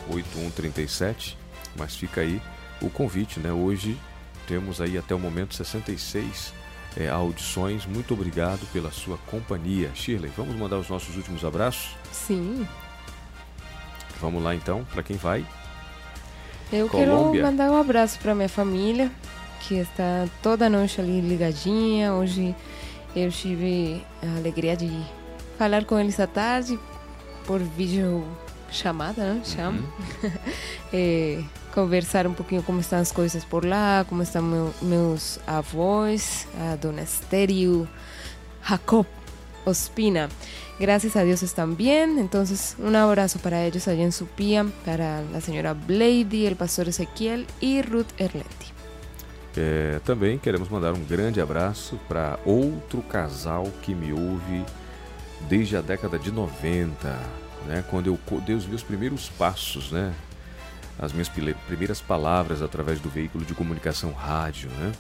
9285-8137, 0.09 1.37
mas 1.77 1.97
fica 1.97 2.21
aí 2.21 2.41
o 2.81 2.89
convite, 2.91 3.41
né? 3.41 3.53
Hoje 3.53 3.99
temos 4.47 4.81
aí 4.81 4.97
até 4.99 5.15
o 5.15 5.19
momento 5.19 5.55
66 5.55 6.53
é, 6.97 7.09
audições. 7.09 7.87
Muito 7.87 8.15
obrigado 8.15 8.67
pela 8.73 8.91
sua 8.91 9.17
companhia. 9.27 9.91
Shirley, 9.95 10.33
vamos 10.37 10.57
mandar 10.57 10.79
os 10.79 10.89
nossos 10.89 11.17
últimos 11.17 11.45
abraços? 11.45 11.97
Sim. 12.11 12.67
Vamos 14.21 14.43
lá 14.43 14.55
então, 14.55 14.85
para 14.93 15.03
quem 15.03 15.17
vai? 15.17 15.45
Eu 16.73 16.89
Colômbia. 16.89 17.33
quero 17.33 17.47
mandar 17.47 17.71
um 17.71 17.77
abraço 17.77 18.19
para 18.21 18.35
minha 18.35 18.49
família, 18.49 19.11
que 19.61 19.77
está 19.77 20.29
toda 20.43 20.69
noite 20.69 21.01
ali 21.01 21.21
ligadinha. 21.21 22.13
Hoje 22.15 22.55
eu 23.15 23.31
tive 23.31 24.05
a 24.23 24.37
alegria 24.37 24.77
de 24.77 24.91
falar 25.59 25.85
com 25.85 25.99
eles 25.99 26.19
à 26.21 26.27
tarde 26.27 26.79
por 27.47 27.61
vídeo 27.61 28.25
chamada, 28.71 29.35
né? 29.35 29.43
Chama. 29.45 29.79
Uhum. 29.79 30.31
é, 30.93 31.43
conversar 31.75 32.27
um 32.27 32.33
pouquinho 32.35 32.63
como 32.63 32.81
estão 32.81 32.99
as 32.99 33.13
coisas 33.13 33.45
por 33.45 33.65
lá, 33.65 34.05
como 34.09 34.23
estão 34.23 34.43
meu, 34.43 34.75
meus 34.83 35.39
avós, 35.47 36.47
a 36.59 36.77
dona 36.77 37.03
Estéreo, 37.03 37.89
Jacob 38.63 39.07
Ospina. 39.65 40.29
Gracias 40.79 41.15
a 41.17 41.23
Dios 41.25 41.43
están 41.43 41.77
bien. 41.77 42.19
Entonces, 42.19 42.77
un 42.79 42.97
abrazo 42.97 43.39
para 43.39 43.65
ellos 43.65 43.87
allá 43.87 44.03
en 44.03 44.13
Supía, 44.13 44.67
para 44.85 45.23
la 45.23 45.41
señora 45.41 45.75
Blady, 45.75 46.47
el 46.47 46.57
pastor 46.57 46.89
Ezequiel 46.89 47.47
y 47.61 47.83
Ruth 47.83 48.09
Erletti. 48.19 48.70
É, 49.57 50.01
também 50.05 50.39
queremos 50.39 50.69
mandar 50.69 50.93
um 50.93 51.05
grande 51.05 51.41
abraço 51.41 51.99
para 52.09 52.39
outro 52.45 53.03
casal 53.03 53.65
que 53.83 53.95
me 53.95 54.13
ouve 54.13 54.65
desde 55.49 55.77
a 55.77 55.81
década 55.81 56.19
de 56.19 56.31
90, 56.31 57.09
né, 57.67 57.85
quando 57.91 58.07
eu 58.07 58.41
dei 58.41 58.55
os 58.55 58.67
meus 58.67 58.83
primeiros 58.83 59.29
passos, 59.31 59.91
né, 59.91 60.15
as 61.01 61.13
minhas 61.13 61.31
primeiras 61.67 62.01
palavras 62.01 62.61
através 62.61 63.01
do 63.01 63.09
veículo 63.09 63.45
de 63.45 63.55
comunicação 63.55 64.13
rádio, 64.13 64.69
né? 64.71 64.93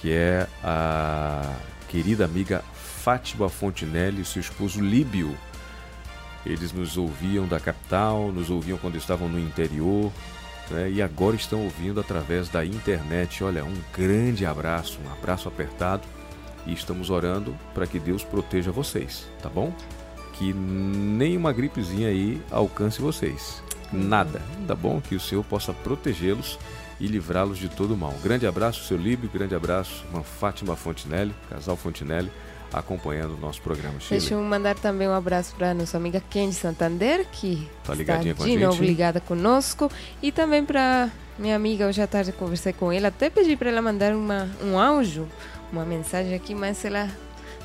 que 0.00 0.10
é 0.10 0.46
a 0.62 1.54
querida 1.88 2.24
amiga 2.24 2.62
Fátima 2.72 3.48
Fontinelli 3.50 4.22
e 4.22 4.24
seu 4.24 4.40
esposo 4.40 4.80
Líbio. 4.80 5.36
Eles 6.46 6.72
nos 6.72 6.96
ouviam 6.96 7.46
da 7.46 7.60
capital, 7.60 8.32
nos 8.32 8.48
ouviam 8.50 8.78
quando 8.78 8.96
estavam 8.96 9.28
no 9.28 9.38
interior, 9.38 10.10
né? 10.70 10.90
e 10.90 11.02
agora 11.02 11.36
estão 11.36 11.62
ouvindo 11.62 12.00
através 12.00 12.48
da 12.48 12.64
internet. 12.64 13.42
Olha, 13.42 13.64
um 13.64 13.76
grande 13.96 14.46
abraço, 14.46 14.98
um 15.04 15.12
abraço 15.12 15.48
apertado, 15.48 16.02
e 16.66 16.72
estamos 16.72 17.10
orando 17.10 17.54
para 17.74 17.86
que 17.86 17.98
Deus 17.98 18.24
proteja 18.24 18.70
vocês, 18.70 19.26
tá 19.42 19.48
bom? 19.48 19.72
Que 20.34 20.52
nenhuma 20.52 21.52
gripezinha 21.52 22.08
aí 22.08 22.42
alcance 22.50 23.00
vocês 23.00 23.62
nada. 23.94 24.42
Tá 24.66 24.74
bom? 24.74 25.00
Que 25.00 25.14
o 25.14 25.20
Senhor 25.20 25.44
possa 25.44 25.72
protegê-los 25.72 26.58
e 27.00 27.06
livrá-los 27.06 27.58
de 27.58 27.68
todo 27.68 27.96
mal. 27.96 28.14
grande 28.22 28.46
abraço, 28.46 28.84
seu 28.84 28.96
Líbio, 28.96 29.30
grande 29.32 29.54
abraço, 29.54 30.04
uma 30.12 30.22
Fátima 30.22 30.76
Fontinelli, 30.76 31.34
casal 31.50 31.76
Fontinelli, 31.76 32.30
acompanhando 32.78 33.34
o 33.34 33.36
nosso 33.36 33.60
programa. 33.60 33.98
Chile. 34.00 34.20
Deixa 34.20 34.34
eu 34.34 34.42
mandar 34.42 34.74
também 34.76 35.08
um 35.08 35.14
abraço 35.14 35.54
para 35.56 35.74
nossa 35.74 35.96
amiga 35.96 36.22
Kendi 36.30 36.54
Santander, 36.54 37.26
que 37.30 37.68
tá 37.84 37.94
ligadinha 37.94 38.32
está 38.32 38.44
de 38.44 38.56
novo 38.56 38.82
ligada 38.82 39.20
conosco, 39.20 39.90
e 40.22 40.32
também 40.32 40.64
para 40.64 41.10
minha 41.38 41.56
amiga, 41.56 41.86
hoje 41.86 42.00
à 42.00 42.06
tarde 42.06 42.32
conversei 42.32 42.72
com 42.72 42.92
ela, 42.92 43.08
até 43.08 43.28
pedi 43.28 43.56
para 43.56 43.70
ela 43.70 43.82
mandar 43.82 44.14
uma, 44.14 44.48
um 44.62 44.78
áudio, 44.78 45.28
uma 45.72 45.84
mensagem 45.84 46.34
aqui, 46.34 46.54
mas 46.54 46.84
ela 46.84 47.08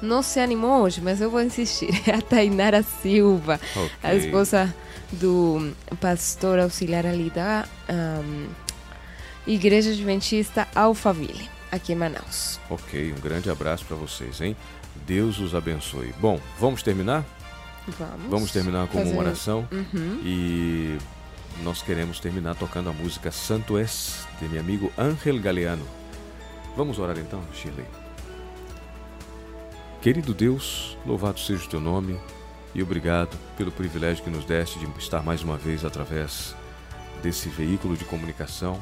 não 0.01 0.21
se 0.21 0.39
animou 0.39 0.81
hoje, 0.83 1.01
mas 1.01 1.21
eu 1.21 1.29
vou 1.29 1.41
insistir. 1.41 1.89
É 2.07 2.15
a 2.15 2.21
Tainara 2.21 2.81
Silva, 2.81 3.59
okay. 3.75 3.91
a 4.01 4.15
esposa 4.15 4.73
do 5.11 5.73
pastor 5.99 6.59
auxiliar 6.59 7.05
ali 7.05 7.29
da 7.29 7.67
um, 7.89 8.47
Igreja 9.45 9.91
Adventista 9.91 10.67
Alphaville, 10.73 11.49
aqui 11.71 11.93
em 11.93 11.95
Manaus. 11.95 12.59
Ok, 12.69 13.13
um 13.13 13.19
grande 13.19 13.49
abraço 13.49 13.85
para 13.85 13.95
vocês, 13.97 14.41
hein? 14.41 14.55
Deus 15.05 15.39
os 15.39 15.55
abençoe. 15.55 16.13
Bom, 16.19 16.39
vamos 16.59 16.83
terminar? 16.83 17.25
Vamos. 17.87 18.29
Vamos 18.29 18.51
terminar 18.51 18.87
com 18.87 18.99
Fazer... 18.99 19.11
uma 19.11 19.21
oração. 19.21 19.67
Uhum. 19.71 20.21
E 20.23 20.97
nós 21.63 21.81
queremos 21.81 22.19
terminar 22.19 22.55
tocando 22.55 22.89
a 22.89 22.93
música 22.93 23.31
Santo 23.31 23.77
Es, 23.77 24.27
de 24.39 24.47
meu 24.47 24.59
amigo 24.59 24.91
Ángel 24.97 25.39
Galeano. 25.39 25.85
Vamos 26.75 26.99
orar 26.99 27.17
então, 27.17 27.41
Shirley. 27.53 27.85
Querido 30.01 30.33
Deus, 30.33 30.97
louvado 31.05 31.39
seja 31.39 31.65
o 31.65 31.67
teu 31.67 31.81
nome 31.81 32.17
e 32.73 32.81
obrigado 32.81 33.35
pelo 33.57 33.71
privilégio 33.71 34.23
que 34.23 34.29
nos 34.29 34.45
deste 34.45 34.79
de 34.79 34.85
estar 34.97 35.21
mais 35.21 35.43
uma 35.43 35.57
vez 35.57 35.83
através 35.83 36.55
desse 37.21 37.49
veículo 37.49 37.97
de 37.97 38.05
comunicação 38.05 38.79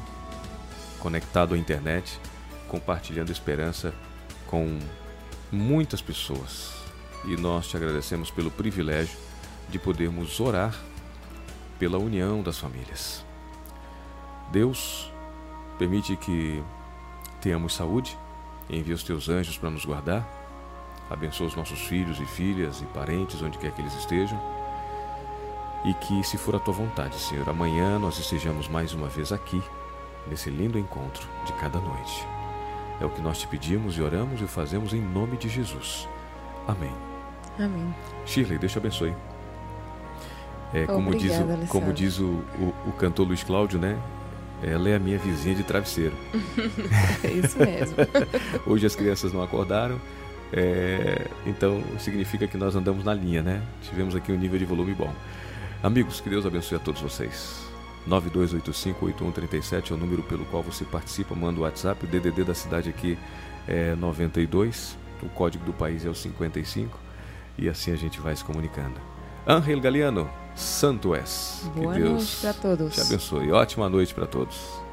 conectado 0.98 1.54
à 1.54 1.58
internet, 1.58 2.20
compartilhando 2.68 3.32
esperança 3.32 3.94
com 4.46 4.78
muitas 5.50 6.00
pessoas. 6.00 6.74
E 7.24 7.36
nós 7.36 7.68
te 7.68 7.76
agradecemos 7.76 8.30
pelo 8.30 8.50
privilégio 8.50 9.18
de 9.68 9.78
podermos 9.78 10.38
orar 10.40 10.74
pela 11.78 11.98
união 11.98 12.42
das 12.42 12.58
famílias. 12.58 13.24
Deus, 14.50 15.12
permite 15.78 16.16
que 16.16 16.62
tenhamos 17.40 17.74
saúde, 17.74 18.16
envia 18.68 18.94
os 18.94 19.02
teus 19.02 19.28
anjos 19.28 19.58
para 19.58 19.70
nos 19.70 19.84
guardar 19.84 20.38
Abençoa 21.10 21.46
os 21.46 21.56
nossos 21.56 21.80
filhos 21.80 22.20
e 22.20 22.26
filhas 22.26 22.82
e 22.82 22.84
parentes, 22.86 23.40
onde 23.40 23.58
quer 23.58 23.72
que 23.72 23.80
eles 23.80 23.94
estejam. 23.94 24.38
E 25.84 25.94
que, 25.94 26.22
se 26.22 26.36
for 26.36 26.56
a 26.56 26.58
tua 26.58 26.74
vontade, 26.74 27.18
Senhor, 27.18 27.48
amanhã 27.48 27.98
nós 27.98 28.18
estejamos 28.18 28.68
mais 28.68 28.92
uma 28.92 29.08
vez 29.08 29.32
aqui, 29.32 29.62
nesse 30.26 30.50
lindo 30.50 30.78
encontro 30.78 31.26
de 31.46 31.52
cada 31.54 31.80
noite. 31.80 32.37
É 33.00 33.04
o 33.04 33.10
que 33.10 33.20
nós 33.20 33.38
te 33.38 33.46
pedimos 33.46 33.96
e 33.96 34.02
oramos 34.02 34.40
e 34.40 34.44
o 34.44 34.48
fazemos 34.48 34.92
em 34.92 35.00
nome 35.00 35.36
de 35.36 35.48
Jesus. 35.48 36.08
Amém. 36.66 36.92
Amém. 37.58 37.94
Shirley, 38.26 38.58
Deus 38.58 38.72
te 38.72 38.78
abençoe. 38.78 39.14
É, 40.72 40.84
como 40.84 41.10
Obrigada, 41.10 41.56
diz, 41.56 41.68
o, 41.68 41.72
como 41.72 41.92
diz 41.92 42.18
o, 42.18 42.24
o, 42.24 42.74
o 42.88 42.92
cantor 42.92 43.26
Luiz 43.26 43.42
Cláudio, 43.42 43.78
né? 43.78 43.98
Ela 44.62 44.90
é 44.90 44.96
a 44.96 44.98
minha 44.98 45.18
vizinha 45.18 45.54
de 45.54 45.62
travesseiro. 45.62 46.14
é 47.22 47.30
isso 47.30 47.58
mesmo. 47.58 47.96
Hoje 48.66 48.86
as 48.86 48.94
crianças 48.94 49.32
não 49.32 49.42
acordaram, 49.42 50.00
é, 50.52 51.26
então 51.46 51.82
significa 51.98 52.46
que 52.46 52.56
nós 52.56 52.74
andamos 52.74 53.04
na 53.04 53.14
linha, 53.14 53.42
né? 53.42 53.62
Tivemos 53.82 54.14
aqui 54.14 54.32
um 54.32 54.36
nível 54.36 54.58
de 54.58 54.64
volume 54.64 54.94
bom. 54.94 55.12
Amigos, 55.82 56.20
que 56.20 56.28
Deus 56.28 56.44
abençoe 56.44 56.76
a 56.76 56.80
todos 56.80 57.00
vocês. 57.00 57.67
92858137 58.08 59.90
é 59.90 59.94
o 59.94 59.96
número 59.96 60.22
pelo 60.22 60.44
qual 60.46 60.62
você 60.62 60.84
participa, 60.84 61.34
manda 61.34 61.60
o 61.60 61.62
WhatsApp, 61.62 62.04
o 62.04 62.08
DDD 62.08 62.44
da 62.44 62.54
cidade 62.54 62.88
aqui 62.88 63.18
é 63.66 63.94
92, 63.94 64.96
o 65.22 65.28
código 65.28 65.64
do 65.64 65.72
país 65.72 66.04
é 66.04 66.08
o 66.08 66.14
55 66.14 66.98
e 67.58 67.68
assim 67.68 67.92
a 67.92 67.96
gente 67.96 68.20
vai 68.20 68.34
se 68.34 68.44
comunicando. 68.44 69.00
Angel 69.46 69.80
Galeano, 69.80 70.30
Santo 70.54 71.14
és. 71.14 71.70
Boa 71.74 71.94
que 71.94 72.00
Deus 72.00 72.12
noite 72.12 72.36
para 72.40 72.52
todos. 72.54 72.94
Te 72.94 73.00
abençoe. 73.00 73.52
Ótima 73.52 73.88
noite 73.88 74.14
para 74.14 74.26
todos. 74.26 74.87